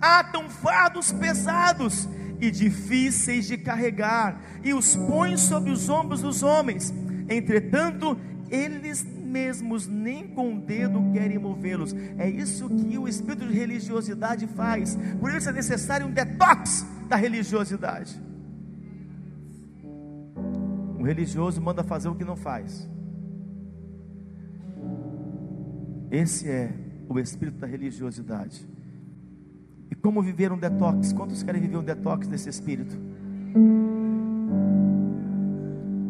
atam 0.00 0.48
fardos 0.48 1.12
pesados 1.12 2.08
e 2.40 2.50
difíceis 2.50 3.46
de 3.46 3.58
carregar, 3.58 4.40
e 4.64 4.72
os 4.72 4.96
põem 4.96 5.36
sobre 5.36 5.70
os 5.70 5.90
ombros 5.90 6.22
dos 6.22 6.42
homens. 6.42 6.92
Entretanto, 7.28 8.18
eles 8.50 9.04
mesmos 9.04 9.86
nem 9.86 10.26
com 10.28 10.54
o 10.54 10.60
dedo 10.60 11.12
querem 11.12 11.38
movê-los. 11.38 11.94
É 12.16 12.26
isso 12.26 12.66
que 12.70 12.96
o 12.96 13.06
espírito 13.06 13.46
de 13.46 13.52
religiosidade 13.52 14.46
faz. 14.46 14.96
Por 15.20 15.34
isso 15.34 15.50
é 15.50 15.52
necessário 15.52 16.06
um 16.06 16.10
detox 16.10 16.86
da 17.08 17.16
religiosidade 17.16 18.25
religioso 21.06 21.60
manda 21.60 21.82
fazer 21.82 22.08
o 22.08 22.14
que 22.14 22.24
não 22.24 22.36
faz. 22.36 22.88
Esse 26.10 26.48
é 26.48 26.72
o 27.08 27.18
espírito 27.18 27.58
da 27.58 27.66
religiosidade. 27.66 28.66
E 29.90 29.94
como 29.94 30.22
viver 30.22 30.52
um 30.52 30.58
detox? 30.58 31.12
Quantos 31.12 31.42
querem 31.42 31.60
viver 31.60 31.76
um 31.76 31.84
detox 31.84 32.26
desse 32.26 32.48
espírito? 32.48 32.96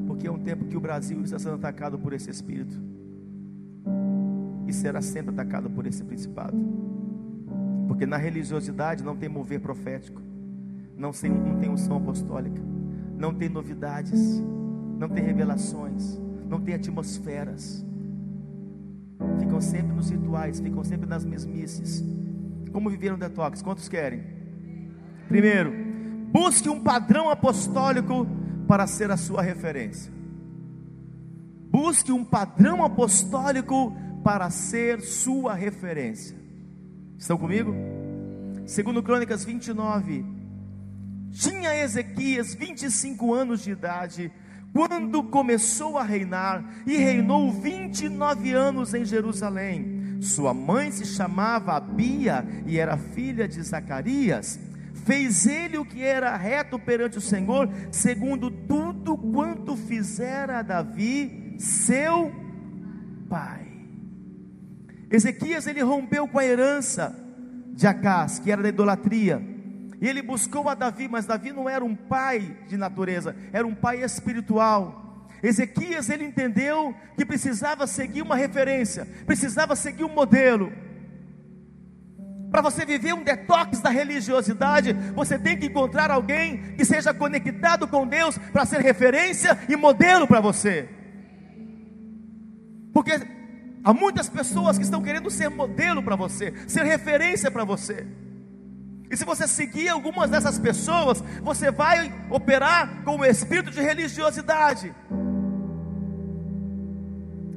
Porque 0.06 0.26
é 0.26 0.30
um 0.30 0.38
tempo 0.38 0.64
que 0.64 0.76
o 0.76 0.80
Brasil 0.80 1.20
está 1.22 1.38
sendo 1.38 1.56
atacado 1.56 1.98
por 1.98 2.12
esse 2.12 2.30
espírito. 2.30 2.80
E 4.66 4.72
será 4.72 5.00
sempre 5.00 5.30
atacado 5.30 5.70
por 5.70 5.86
esse 5.86 6.02
principado. 6.02 6.56
Porque 7.86 8.06
na 8.06 8.16
religiosidade 8.16 9.04
não 9.04 9.16
tem 9.16 9.28
mover 9.28 9.60
profético, 9.60 10.20
não 10.96 11.12
tem, 11.12 11.30
não 11.30 11.56
tem 11.58 11.68
unção 11.68 11.98
apostólica, 11.98 12.60
não 13.16 13.32
tem 13.32 13.48
novidades, 13.48 14.42
não 14.98 15.08
tem 15.08 15.24
revelações, 15.24 16.18
não 16.48 16.60
tem 16.60 16.74
atmosferas. 16.74 17.84
Ficam 19.38 19.60
sempre 19.60 19.94
nos 19.94 20.10
rituais, 20.10 20.60
ficam 20.60 20.82
sempre 20.84 21.08
nas 21.08 21.24
mesmices. 21.24 22.04
Como 22.72 22.90
viver 22.90 23.12
um 23.12 23.18
detox? 23.18 23.62
Quantos 23.62 23.88
querem? 23.88 24.22
Primeiro, 25.28 25.72
busque 26.32 26.68
um 26.68 26.82
padrão 26.82 27.30
apostólico 27.30 28.26
para 28.66 28.86
ser 28.86 29.10
a 29.10 29.16
sua 29.16 29.42
referência. 29.42 30.12
Busque 31.70 32.12
um 32.12 32.24
padrão 32.24 32.84
apostólico 32.84 33.94
para 34.22 34.50
ser 34.50 35.00
sua 35.00 35.54
referência. 35.54 36.36
Estão 37.18 37.38
comigo? 37.38 37.74
Segundo 38.66 39.02
Crônicas 39.02 39.44
29, 39.44 40.24
tinha 41.30 41.74
Ezequias 41.76 42.54
25 42.54 43.32
anos 43.32 43.62
de 43.62 43.70
idade 43.70 44.32
quando 44.76 45.22
começou 45.22 45.96
a 45.96 46.02
reinar 46.02 46.62
e 46.86 46.98
reinou 46.98 47.50
29 47.50 48.52
anos 48.52 48.92
em 48.92 49.06
Jerusalém. 49.06 50.18
Sua 50.20 50.52
mãe 50.52 50.90
se 50.90 51.06
chamava 51.06 51.72
Abia 51.72 52.46
e 52.66 52.78
era 52.78 52.98
filha 52.98 53.48
de 53.48 53.62
Zacarias. 53.62 54.60
Fez 55.06 55.46
ele 55.46 55.78
o 55.78 55.84
que 55.84 56.02
era 56.02 56.36
reto 56.36 56.78
perante 56.78 57.16
o 57.16 57.22
Senhor, 57.22 57.70
segundo 57.90 58.50
tudo 58.50 59.16
quanto 59.16 59.78
fizera 59.78 60.60
Davi, 60.60 61.54
seu 61.58 62.30
pai. 63.30 63.66
Ezequias 65.10 65.66
ele 65.66 65.80
rompeu 65.80 66.28
com 66.28 66.38
a 66.38 66.44
herança 66.44 67.16
de 67.72 67.86
Acás, 67.86 68.38
que 68.38 68.52
era 68.52 68.62
da 68.62 68.68
idolatria. 68.68 69.55
E 70.00 70.08
ele 70.08 70.22
buscou 70.22 70.68
a 70.68 70.74
Davi, 70.74 71.08
mas 71.08 71.26
Davi 71.26 71.52
não 71.52 71.68
era 71.68 71.84
um 71.84 71.94
pai 71.94 72.56
de 72.68 72.76
natureza, 72.76 73.34
era 73.52 73.66
um 73.66 73.74
pai 73.74 74.02
espiritual. 74.02 75.28
Ezequias 75.42 76.10
ele 76.10 76.24
entendeu 76.24 76.94
que 77.16 77.24
precisava 77.24 77.86
seguir 77.86 78.22
uma 78.22 78.36
referência, 78.36 79.06
precisava 79.24 79.74
seguir 79.76 80.04
um 80.04 80.12
modelo. 80.12 80.72
Para 82.50 82.62
você 82.62 82.84
viver 82.84 83.12
um 83.12 83.22
detox 83.22 83.80
da 83.80 83.90
religiosidade, 83.90 84.92
você 85.14 85.38
tem 85.38 85.58
que 85.58 85.66
encontrar 85.66 86.10
alguém 86.10 86.74
que 86.74 86.84
seja 86.84 87.12
conectado 87.12 87.88
com 87.88 88.06
Deus 88.06 88.38
para 88.52 88.64
ser 88.64 88.80
referência 88.80 89.58
e 89.68 89.76
modelo 89.76 90.26
para 90.26 90.40
você. 90.40 90.88
Porque 92.92 93.12
há 93.84 93.92
muitas 93.92 94.28
pessoas 94.28 94.78
que 94.78 94.84
estão 94.84 95.02
querendo 95.02 95.30
ser 95.30 95.50
modelo 95.50 96.02
para 96.02 96.16
você, 96.16 96.52
ser 96.66 96.84
referência 96.84 97.50
para 97.50 97.64
você. 97.64 98.06
E 99.10 99.16
se 99.16 99.24
você 99.24 99.46
seguir 99.46 99.88
algumas 99.88 100.30
dessas 100.30 100.58
pessoas, 100.58 101.22
você 101.42 101.70
vai 101.70 102.12
operar 102.28 103.02
com 103.04 103.16
o 103.16 103.24
espírito 103.24 103.70
de 103.70 103.80
religiosidade. 103.80 104.92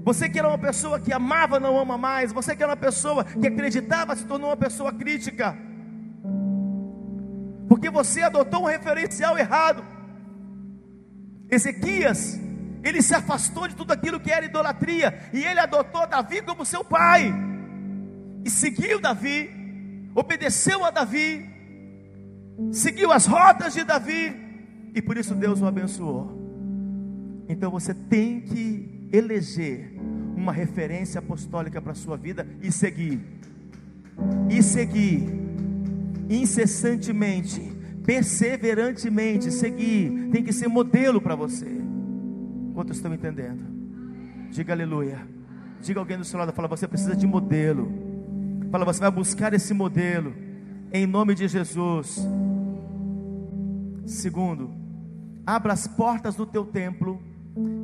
Você 0.04 0.30
que 0.30 0.40
era 0.40 0.48
uma 0.48 0.58
pessoa 0.58 1.00
que 1.00 1.12
amava, 1.12 1.60
não 1.60 1.78
ama 1.78 1.98
mais. 1.98 2.32
Você 2.32 2.56
que 2.56 2.64
era 2.64 2.72
uma 2.72 2.78
pessoa 2.78 3.24
que 3.24 3.48
acreditava, 3.48 4.16
se 4.16 4.26
tornou 4.26 4.50
uma 4.50 4.58
pessoa 4.58 4.94
crítica. 4.94 5.58
Porque 7.68 7.90
você 7.90 8.24
adotou 8.24 8.64
um 8.64 8.68
referencial 8.68 9.38
errado. 9.38 9.84
Ezequias, 11.50 12.40
ele 12.84 13.02
se 13.02 13.14
afastou 13.14 13.68
de 13.68 13.76
tudo 13.76 13.92
aquilo 13.92 14.20
que 14.20 14.32
era 14.32 14.46
idolatria. 14.46 15.30
E 15.34 15.44
ele 15.44 15.60
adotou 15.60 16.08
Davi 16.08 16.42
como 16.44 16.64
seu 16.64 16.84
pai. 16.84 17.34
E 18.46 18.50
seguiu 18.50 19.00
Davi 19.00 19.59
obedeceu 20.16 20.84
a 20.84 20.92
Davi, 20.92 21.46
seguiu 22.72 23.12
as 23.12 23.26
rotas 23.26 23.74
de 23.74 23.84
Davi, 23.84 24.36
e 24.94 25.02
por 25.02 25.18
isso 25.18 25.36
Deus 25.36 25.62
o 25.62 25.66
abençoou. 25.66 26.38
Então 27.48 27.72
você 27.72 27.94
tem 27.94 28.42
que 28.42 29.10
eleger 29.12 29.94
uma 30.36 30.54
referência 30.54 31.20
apostólica 31.20 31.82
para 31.82 31.92
a 31.92 31.96
sua 31.96 32.16
vida 32.16 32.48
e 32.62 32.72
seguir, 32.72 33.20
e 34.50 34.62
seguir, 34.62 35.28
incessantemente, 36.30 37.62
perseverantemente, 38.06 39.52
seguir, 39.52 40.30
tem 40.32 40.44
que 40.44 40.54
ser 40.54 40.68
modelo 40.68 41.22
para 41.22 41.36
você. 41.36 41.68
Quantos 42.74 42.98
estão 42.98 43.14
entendendo? 43.14 43.62
Diga 44.52 44.74
aleluia. 44.74 45.28
Diga 45.82 46.00
alguém 46.00 46.18
do 46.18 46.26
seu 46.26 46.40
lado, 46.40 46.52
fala, 46.52 46.68
você 46.68 46.88
precisa 46.88 47.16
de 47.16 47.26
modelo. 47.26 48.09
Fala, 48.72 48.86
você 48.86 49.00
vai 49.00 49.10
buscar 49.10 49.54
esse 49.54 49.74
modelo 49.74 50.34
em 50.94 51.08
nome 51.08 51.34
de 51.34 51.48
Jesus. 51.48 52.20
Segundo, 54.06 54.72
abra 55.46 55.74
as 55.74 55.88
portas 55.88 56.36
do 56.36 56.46
teu 56.46 56.66
templo 56.66 57.22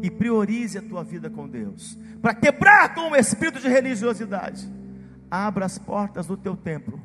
e 0.03 0.11
priorize 0.11 0.77
a 0.77 0.81
tua 0.83 1.03
vida 1.03 1.27
com 1.27 1.47
Deus. 1.47 1.97
Para 2.21 2.35
quebrar 2.35 2.93
com 2.93 3.11
o 3.11 3.15
espírito 3.15 3.59
de 3.59 3.67
religiosidade, 3.67 4.69
abra 5.29 5.65
as 5.65 5.79
portas 5.79 6.27
do 6.27 6.37
teu 6.37 6.55
templo 6.55 7.01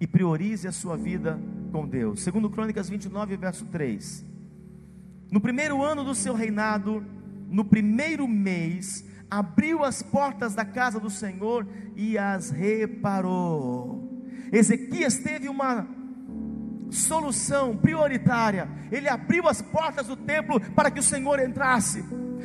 e 0.00 0.06
priorize 0.06 0.68
a 0.68 0.72
sua 0.72 0.96
vida 0.96 1.40
com 1.72 1.86
Deus. 1.86 2.22
Segundo 2.22 2.48
Crônicas 2.48 2.88
29, 2.88 3.36
verso 3.36 3.64
3. 3.66 4.24
No 5.30 5.40
primeiro 5.40 5.82
ano 5.82 6.04
do 6.04 6.14
seu 6.14 6.34
reinado, 6.34 7.04
no 7.48 7.64
primeiro 7.64 8.28
mês, 8.28 9.04
abriu 9.30 9.84
as 9.84 10.02
portas 10.02 10.54
da 10.54 10.64
casa 10.64 11.00
do 11.00 11.10
Senhor 11.10 11.66
e 11.96 12.16
as 12.18 12.50
reparou. 12.50 14.22
Ezequias 14.52 15.18
teve 15.18 15.48
uma 15.48 15.86
solução 16.90 17.76
prioritária. 17.76 18.68
Ele 18.90 19.08
abriu 19.08 19.48
as 19.48 19.60
portas 19.60 20.06
do 20.06 20.16
templo 20.16 20.60
para 20.60 20.90
que 20.90 21.00
o 21.00 21.02
Senhor 21.02 21.40
entrasse. 21.40 22.04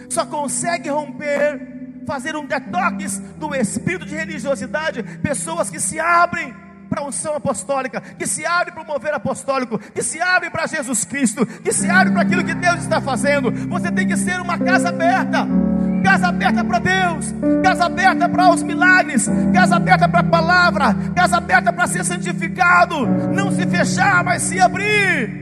Só 0.09 0.25
consegue 0.25 0.89
romper, 0.89 2.03
fazer 2.07 2.35
um 2.35 2.45
detox 2.45 3.19
do 3.37 3.53
espírito 3.53 4.05
de 4.05 4.15
religiosidade, 4.15 5.03
pessoas 5.21 5.69
que 5.69 5.79
se 5.79 5.99
abrem 5.99 6.55
para 6.89 7.01
a 7.01 7.05
unção 7.05 7.35
apostólica, 7.35 8.01
que 8.01 8.25
se 8.25 8.43
abrem 8.43 8.73
para 8.73 8.81
o 8.81 8.87
mover 8.87 9.13
apostólico, 9.13 9.77
que 9.77 10.01
se 10.01 10.19
abrem 10.19 10.49
para 10.49 10.65
Jesus 10.65 11.05
Cristo, 11.05 11.45
que 11.45 11.71
se 11.71 11.87
abrem 11.87 12.13
para 12.13 12.23
aquilo 12.23 12.43
que 12.43 12.55
Deus 12.55 12.79
está 12.79 12.99
fazendo. 12.99 13.51
Você 13.69 13.91
tem 13.91 14.07
que 14.07 14.17
ser 14.17 14.41
uma 14.41 14.57
casa 14.57 14.89
aberta 14.89 15.47
casa 16.09 16.29
aberta 16.29 16.63
para 16.63 16.79
Deus, 16.79 17.35
casa 17.61 17.85
aberta 17.85 18.27
para 18.27 18.49
os 18.49 18.63
milagres, 18.63 19.29
casa 19.53 19.75
aberta 19.75 20.09
para 20.09 20.21
a 20.21 20.23
palavra, 20.23 20.95
casa 21.15 21.37
aberta 21.37 21.71
para 21.71 21.85
ser 21.85 22.03
santificado, 22.03 23.05
não 23.05 23.51
se 23.51 23.63
fechar, 23.67 24.23
mas 24.23 24.41
se 24.41 24.59
abrir. 24.59 25.37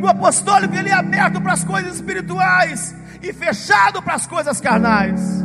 O 0.00 0.08
apostólico 0.08 0.74
ele 0.74 0.88
é 0.88 0.94
aberto 0.94 1.42
para 1.42 1.52
as 1.52 1.62
coisas 1.62 1.96
espirituais 1.96 2.94
e 3.22 3.34
fechado 3.34 4.02
para 4.02 4.14
as 4.14 4.26
coisas 4.26 4.62
carnais. 4.62 5.44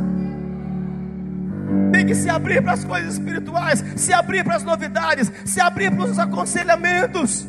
Tem 1.92 2.06
que 2.06 2.16
se 2.16 2.30
abrir 2.30 2.62
para 2.62 2.74
as 2.74 2.86
coisas 2.86 3.16
espirituais, 3.16 3.84
se 3.98 4.14
abrir 4.14 4.46
para 4.46 4.56
as 4.56 4.64
novidades, 4.64 5.30
se 5.44 5.60
abrir 5.60 5.92
para 5.92 6.06
os 6.06 6.18
aconselhamentos. 6.18 7.46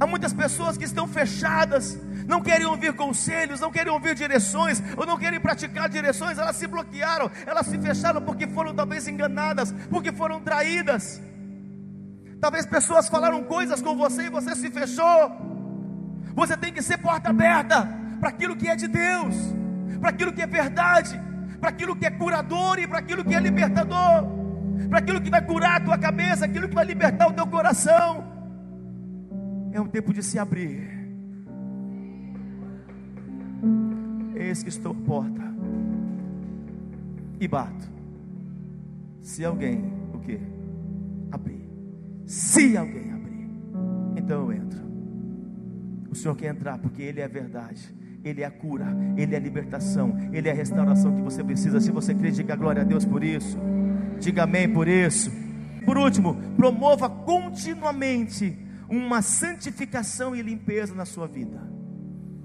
Há 0.00 0.06
muitas 0.06 0.32
pessoas 0.32 0.76
que 0.76 0.84
estão 0.84 1.06
fechadas, 1.06 1.96
não 2.26 2.40
querem 2.40 2.66
ouvir 2.66 2.92
conselhos, 2.94 3.60
não 3.60 3.70
querem 3.70 3.92
ouvir 3.92 4.14
direções, 4.14 4.82
ou 4.96 5.06
não 5.06 5.18
querem 5.18 5.40
praticar 5.40 5.88
direções, 5.88 6.38
elas 6.38 6.56
se 6.56 6.66
bloquearam, 6.66 7.30
elas 7.46 7.66
se 7.66 7.78
fecharam 7.78 8.22
porque 8.22 8.46
foram 8.46 8.74
talvez 8.74 9.06
enganadas, 9.06 9.72
porque 9.90 10.12
foram 10.12 10.40
traídas. 10.40 11.20
Talvez 12.40 12.64
pessoas 12.66 13.08
falaram 13.08 13.44
coisas 13.44 13.82
com 13.82 13.96
você 13.96 14.24
e 14.24 14.30
você 14.30 14.54
se 14.56 14.70
fechou. 14.70 15.30
Você 16.34 16.56
tem 16.56 16.72
que 16.72 16.82
ser 16.82 16.98
porta 16.98 17.28
aberta 17.28 17.86
para 18.18 18.30
aquilo 18.30 18.56
que 18.56 18.68
é 18.68 18.74
de 18.76 18.88
Deus, 18.88 19.34
para 20.00 20.10
aquilo 20.10 20.32
que 20.32 20.40
é 20.40 20.46
verdade, 20.46 21.20
para 21.60 21.68
aquilo 21.68 21.94
que 21.94 22.06
é 22.06 22.10
curador 22.10 22.78
e 22.78 22.86
para 22.86 22.98
aquilo 22.98 23.24
que 23.24 23.34
é 23.34 23.40
libertador, 23.40 24.24
para 24.88 24.98
aquilo 24.98 25.20
que 25.20 25.30
vai 25.30 25.44
curar 25.44 25.76
a 25.76 25.84
tua 25.84 25.98
cabeça, 25.98 26.46
aquilo 26.46 26.68
que 26.68 26.74
vai 26.74 26.84
libertar 26.84 27.28
o 27.28 27.32
teu 27.32 27.46
coração. 27.46 28.24
É 29.72 29.80
um 29.80 29.86
tempo 29.86 30.12
de 30.12 30.22
se 30.22 30.38
abrir 30.38 30.89
Eis 34.50 34.64
que 34.64 34.68
estou 34.68 34.90
à 34.90 34.94
porta 35.06 35.54
e 37.38 37.46
bato. 37.46 37.88
Se 39.22 39.44
alguém, 39.44 39.92
o 40.12 40.18
que? 40.18 40.40
Abrir. 41.30 41.70
Se 42.26 42.76
alguém 42.76 43.12
abrir, 43.12 43.48
então 44.16 44.40
eu 44.40 44.52
entro. 44.52 44.80
O 46.10 46.16
Senhor 46.16 46.34
quer 46.34 46.48
entrar 46.48 46.78
porque 46.78 47.00
Ele 47.00 47.20
é 47.20 47.26
a 47.26 47.28
verdade, 47.28 47.94
Ele 48.24 48.42
é 48.42 48.44
a 48.44 48.50
cura, 48.50 48.88
Ele 49.16 49.36
é 49.36 49.38
a 49.38 49.40
libertação, 49.40 50.16
Ele 50.32 50.48
é 50.48 50.50
a 50.50 50.54
restauração 50.56 51.14
que 51.14 51.22
você 51.22 51.44
precisa. 51.44 51.80
Se 51.80 51.92
você 51.92 52.12
crê, 52.12 52.32
diga 52.32 52.56
glória 52.56 52.82
a 52.82 52.84
Deus 52.84 53.04
por 53.04 53.22
isso. 53.22 53.56
Diga 54.18 54.42
amém 54.42 54.68
por 54.68 54.88
isso. 54.88 55.30
Por 55.84 55.96
último, 55.96 56.34
promova 56.56 57.08
continuamente 57.08 58.58
uma 58.88 59.22
santificação 59.22 60.34
e 60.34 60.42
limpeza 60.42 60.92
na 60.92 61.04
sua 61.04 61.28
vida. 61.28 61.69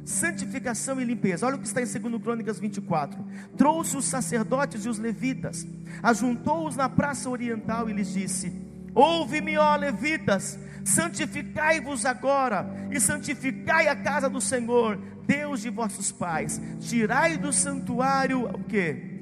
Santificação 0.05 1.01
e 1.01 1.03
limpeza. 1.03 1.47
Olha 1.47 1.55
o 1.55 1.59
que 1.59 1.65
está 1.65 1.81
em 1.81 1.85
2 1.85 2.21
Crônicas 2.21 2.59
24. 2.59 3.25
Trouxe 3.57 3.97
os 3.97 4.05
sacerdotes 4.05 4.85
e 4.85 4.89
os 4.89 4.99
levitas, 4.99 5.65
ajuntou-os 6.03 6.75
na 6.75 6.87
praça 6.87 7.27
oriental 7.27 7.89
e 7.89 7.93
lhes 7.93 8.13
disse: 8.13 8.53
Ouve-me, 8.93 9.57
ó 9.57 9.75
levitas, 9.75 10.59
santificai-vos 10.83 12.05
agora 12.05 12.87
e 12.91 12.99
santificai 12.99 13.87
a 13.87 13.95
casa 13.95 14.29
do 14.29 14.39
Senhor, 14.39 14.97
Deus 15.25 15.61
de 15.61 15.71
vossos 15.71 16.11
pais. 16.11 16.61
Tirai 16.79 17.35
do 17.35 17.51
santuário 17.51 18.45
o 18.45 18.63
que? 18.63 19.15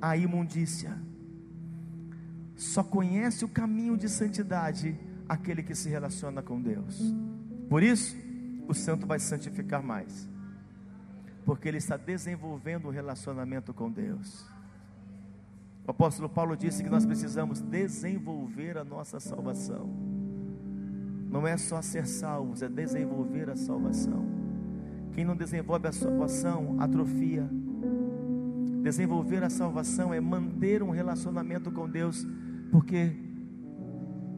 A 0.00 0.16
imundícia. 0.16 0.96
Só 2.54 2.84
conhece 2.84 3.44
o 3.44 3.48
caminho 3.48 3.96
de 3.96 4.08
santidade 4.08 4.96
aquele 5.28 5.62
que 5.62 5.74
se 5.74 5.88
relaciona 5.88 6.40
com 6.40 6.60
Deus. 6.60 7.00
Por 7.68 7.82
isso, 7.82 8.16
o 8.68 8.74
santo 8.74 9.06
vai 9.06 9.18
santificar 9.18 9.82
mais. 9.82 10.28
Porque 11.44 11.68
ele 11.68 11.78
está 11.78 11.96
desenvolvendo 11.96 12.88
um 12.88 12.90
relacionamento 12.90 13.74
com 13.74 13.90
Deus. 13.90 14.46
O 15.86 15.90
apóstolo 15.90 16.28
Paulo 16.28 16.56
disse 16.56 16.82
que 16.82 16.90
nós 16.90 17.04
precisamos 17.04 17.60
desenvolver 17.60 18.78
a 18.78 18.84
nossa 18.84 19.18
salvação. 19.18 19.88
Não 21.28 21.46
é 21.46 21.56
só 21.56 21.82
ser 21.82 22.06
salvos, 22.06 22.62
é 22.62 22.68
desenvolver 22.68 23.50
a 23.50 23.56
salvação. 23.56 24.24
Quem 25.12 25.24
não 25.24 25.36
desenvolve 25.36 25.88
a 25.88 25.92
salvação, 25.92 26.76
atrofia. 26.78 27.48
Desenvolver 28.82 29.42
a 29.42 29.50
salvação 29.50 30.12
é 30.12 30.20
manter 30.20 30.82
um 30.82 30.90
relacionamento 30.90 31.70
com 31.70 31.88
Deus, 31.88 32.26
porque 32.70 33.16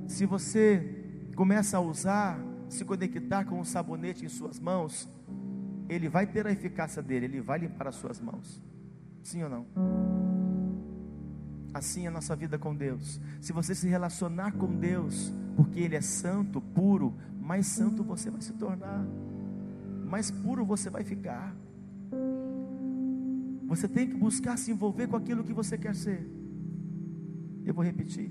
se 0.06 0.26
você 0.26 1.04
começa 1.34 1.76
a 1.76 1.80
usar, 1.80 2.38
se 2.74 2.84
conectar 2.84 3.44
com 3.44 3.60
um 3.60 3.64
sabonete 3.64 4.24
em 4.24 4.28
suas 4.28 4.58
mãos, 4.58 5.08
ele 5.88 6.08
vai 6.08 6.26
ter 6.26 6.46
a 6.46 6.52
eficácia 6.52 7.02
dele, 7.02 7.26
ele 7.26 7.40
vai 7.40 7.58
limpar 7.58 7.88
as 7.88 7.96
suas 7.96 8.20
mãos. 8.20 8.62
Sim 9.22 9.42
ou 9.44 9.50
não? 9.50 9.66
Assim 11.72 12.04
é 12.04 12.08
a 12.08 12.10
nossa 12.10 12.36
vida 12.36 12.56
com 12.56 12.74
Deus. 12.74 13.20
Se 13.40 13.52
você 13.52 13.74
se 13.74 13.88
relacionar 13.88 14.52
com 14.52 14.72
Deus, 14.76 15.32
porque 15.56 15.80
Ele 15.80 15.96
é 15.96 16.00
santo, 16.00 16.60
puro, 16.60 17.14
mais 17.40 17.66
santo 17.66 18.04
você 18.04 18.30
vai 18.30 18.40
se 18.40 18.52
tornar, 18.52 19.04
mais 20.06 20.30
puro 20.30 20.64
você 20.64 20.88
vai 20.88 21.02
ficar. 21.02 21.54
Você 23.66 23.88
tem 23.88 24.06
que 24.06 24.14
buscar 24.14 24.56
se 24.56 24.70
envolver 24.70 25.08
com 25.08 25.16
aquilo 25.16 25.42
que 25.42 25.52
você 25.52 25.76
quer 25.76 25.96
ser. 25.96 26.24
Eu 27.64 27.74
vou 27.74 27.82
repetir. 27.82 28.30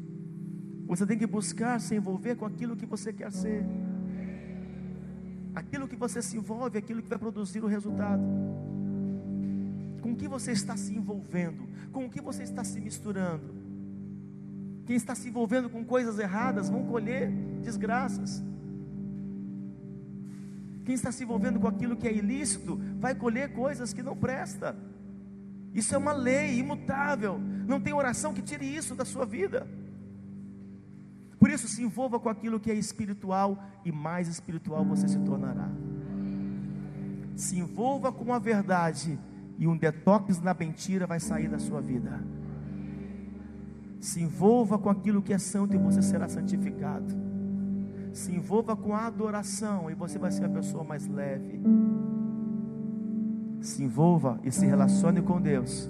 Você 0.86 1.06
tem 1.06 1.18
que 1.18 1.28
buscar 1.28 1.82
se 1.82 1.96
envolver 1.96 2.36
com 2.36 2.46
aquilo 2.46 2.78
que 2.78 2.86
você 2.86 3.12
quer 3.12 3.32
ser. 3.32 3.66
Aquilo 5.56 5.88
que 5.88 5.96
você 5.96 6.22
se 6.22 6.38
envolve, 6.38 6.78
aquilo 6.78 7.02
que 7.02 7.10
vai 7.10 7.18
produzir 7.18 7.64
o 7.64 7.68
resultado 7.68 8.24
com 10.04 10.12
o 10.12 10.16
que 10.18 10.28
você 10.28 10.52
está 10.52 10.76
se 10.76 10.94
envolvendo, 10.94 11.66
com 11.94 12.06
o 12.06 12.10
que 12.10 12.20
você 12.20 12.44
está 12.44 12.62
se 12.62 12.80
misturando. 12.82 13.56
Quem 14.86 14.98
está 14.98 15.16
se 15.16 15.30
envolvendo 15.30 15.70
com 15.70 15.86
coisas 15.86 16.20
erradas 16.20 16.70
vão 16.70 16.86
colher 16.86 17.32
desgraças. 17.62 18.44
Quem 20.84 20.94
está 20.94 21.10
se 21.10 21.24
envolvendo 21.24 21.58
com 21.58 21.70
aquilo 21.70 21.96
que 21.96 22.06
é 22.06 22.14
ilícito 22.14 22.78
vai 23.00 23.16
colher 23.16 23.54
coisas 23.54 23.94
que 23.94 24.04
não 24.04 24.18
presta. 24.18 24.76
Isso 25.74 25.96
é 25.96 25.98
uma 25.98 26.12
lei 26.12 26.60
imutável. 26.60 27.40
Não 27.66 27.80
tem 27.80 27.94
oração 27.94 28.34
que 28.34 28.42
tire 28.42 28.66
isso 28.66 28.94
da 28.94 29.06
sua 29.06 29.26
vida. 29.26 29.66
Por 31.44 31.50
isso, 31.50 31.68
se 31.68 31.84
envolva 31.84 32.22
com 32.22 32.30
aquilo 32.30 32.58
que 32.58 32.72
é 32.72 32.74
espiritual 32.74 33.62
e 33.84 33.92
mais 33.92 34.30
espiritual 34.30 34.86
você 34.86 35.10
se 35.10 35.20
tornará. 35.20 35.70
Se 37.36 37.60
envolva 37.60 38.14
com 38.14 38.34
a 38.34 38.40
verdade 38.40 39.20
e 39.60 39.68
um 39.68 39.76
detox 39.76 40.40
na 40.40 40.54
mentira 40.54 41.06
vai 41.06 41.20
sair 41.20 41.50
da 41.50 41.60
sua 41.60 41.82
vida. 41.82 42.18
Se 44.00 44.22
envolva 44.22 44.80
com 44.80 44.90
aquilo 44.90 45.22
que 45.22 45.34
é 45.34 45.38
santo 45.38 45.76
e 45.76 45.78
você 45.78 46.02
será 46.02 46.30
santificado. 46.30 47.14
Se 48.14 48.34
envolva 48.34 48.74
com 48.74 48.96
a 48.96 49.06
adoração 49.06 49.92
e 49.92 49.94
você 49.94 50.18
vai 50.18 50.32
ser 50.32 50.46
a 50.46 50.50
pessoa 50.50 50.86
mais 50.86 51.06
leve. 51.08 51.62
Se 53.60 53.84
envolva 53.84 54.40
e 54.46 54.50
se 54.50 54.66
relacione 54.66 55.22
com 55.22 55.42
Deus, 55.42 55.90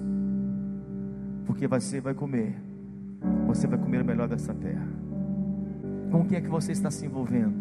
porque 1.45 1.67
você 1.67 2.01
vai 2.01 2.15
comer. 2.15 2.59
Você 3.45 3.67
vai 3.67 3.77
comer 3.77 4.01
o 4.01 4.05
melhor 4.05 4.27
dessa 4.27 4.51
terra. 4.51 5.02
Com 6.13 6.21
o 6.21 6.25
que 6.25 6.35
é 6.35 6.41
que 6.41 6.47
você 6.47 6.71
está 6.71 6.89
se 6.91 7.07
envolvendo? 7.07 7.55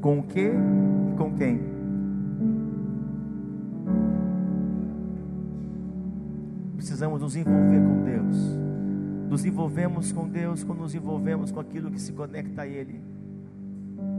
Com 0.00 0.18
o 0.18 0.22
que 0.24 0.50
e 0.50 1.16
com 1.16 1.32
quem? 1.34 1.76
precisamos 6.74 7.20
nos 7.20 7.36
envolver 7.36 7.80
com 7.80 8.04
Deus. 8.04 8.58
Nos 9.28 9.44
envolvemos 9.44 10.12
com 10.12 10.28
Deus 10.28 10.64
quando 10.64 10.80
nos 10.80 10.94
envolvemos 10.94 11.52
com 11.52 11.60
aquilo 11.60 11.90
que 11.90 12.00
se 12.00 12.12
conecta 12.12 12.62
a 12.62 12.66
Ele. 12.66 13.00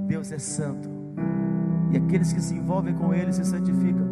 Deus 0.07 0.31
é 0.31 0.37
santo. 0.37 0.87
E 1.91 1.97
aqueles 1.97 2.31
que 2.31 2.41
se 2.41 2.53
envolvem 2.53 2.93
com 2.93 3.13
Ele 3.13 3.33
se 3.33 3.43
santificam. 3.43 4.07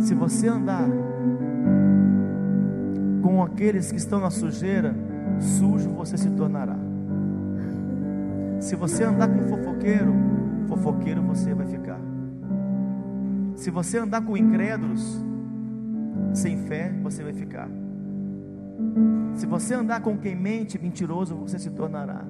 Se 0.00 0.14
você 0.14 0.48
andar 0.48 0.88
com 3.22 3.42
aqueles 3.42 3.90
que 3.90 3.98
estão 3.98 4.20
na 4.20 4.30
sujeira, 4.30 4.94
sujo 5.40 5.90
você 5.90 6.16
se 6.16 6.30
tornará. 6.30 6.77
Se 8.60 8.74
você 8.74 9.04
andar 9.04 9.28
com 9.28 9.48
fofoqueiro, 9.48 10.12
fofoqueiro 10.66 11.22
você 11.22 11.54
vai 11.54 11.66
ficar. 11.66 12.00
Se 13.54 13.70
você 13.70 13.98
andar 13.98 14.22
com 14.22 14.36
incrédulos, 14.36 15.24
sem 16.32 16.58
fé 16.66 16.92
você 17.02 17.22
vai 17.22 17.32
ficar. 17.32 17.68
Se 19.34 19.46
você 19.46 19.74
andar 19.74 20.00
com 20.00 20.16
quem 20.18 20.34
mente, 20.34 20.78
mentiroso, 20.80 21.34
você 21.36 21.58
se 21.58 21.70
tornará. 21.70 22.24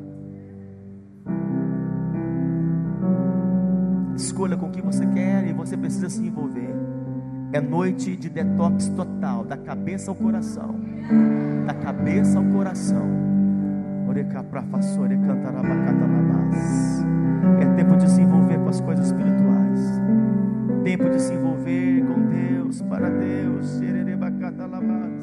Escolha 4.14 4.56
com 4.56 4.70
quem 4.70 4.82
você 4.82 5.06
quer 5.06 5.46
e 5.46 5.52
você 5.52 5.76
precisa 5.76 6.10
se 6.10 6.26
envolver. 6.26 6.74
É 7.52 7.60
noite 7.60 8.14
de 8.16 8.28
detox 8.28 8.88
total, 8.90 9.44
da 9.44 9.56
cabeça 9.56 10.10
ao 10.10 10.14
coração. 10.14 10.74
Da 11.66 11.72
cabeça 11.72 12.38
ao 12.38 12.44
coração. 12.44 13.27
É 17.60 17.64
tempo 17.76 17.96
de 17.96 18.10
se 18.10 18.22
envolver 18.22 18.58
com 18.58 18.68
as 18.68 18.80
coisas 18.80 19.06
espirituais. 19.06 20.00
Tempo 20.84 21.10
de 21.10 21.20
se 21.20 21.34
envolver 21.34 22.04
com 22.06 22.26
Deus, 22.26 22.82
para 22.82 23.10
Deus. 23.10 23.66
Sererebacatalabá. 23.66 25.17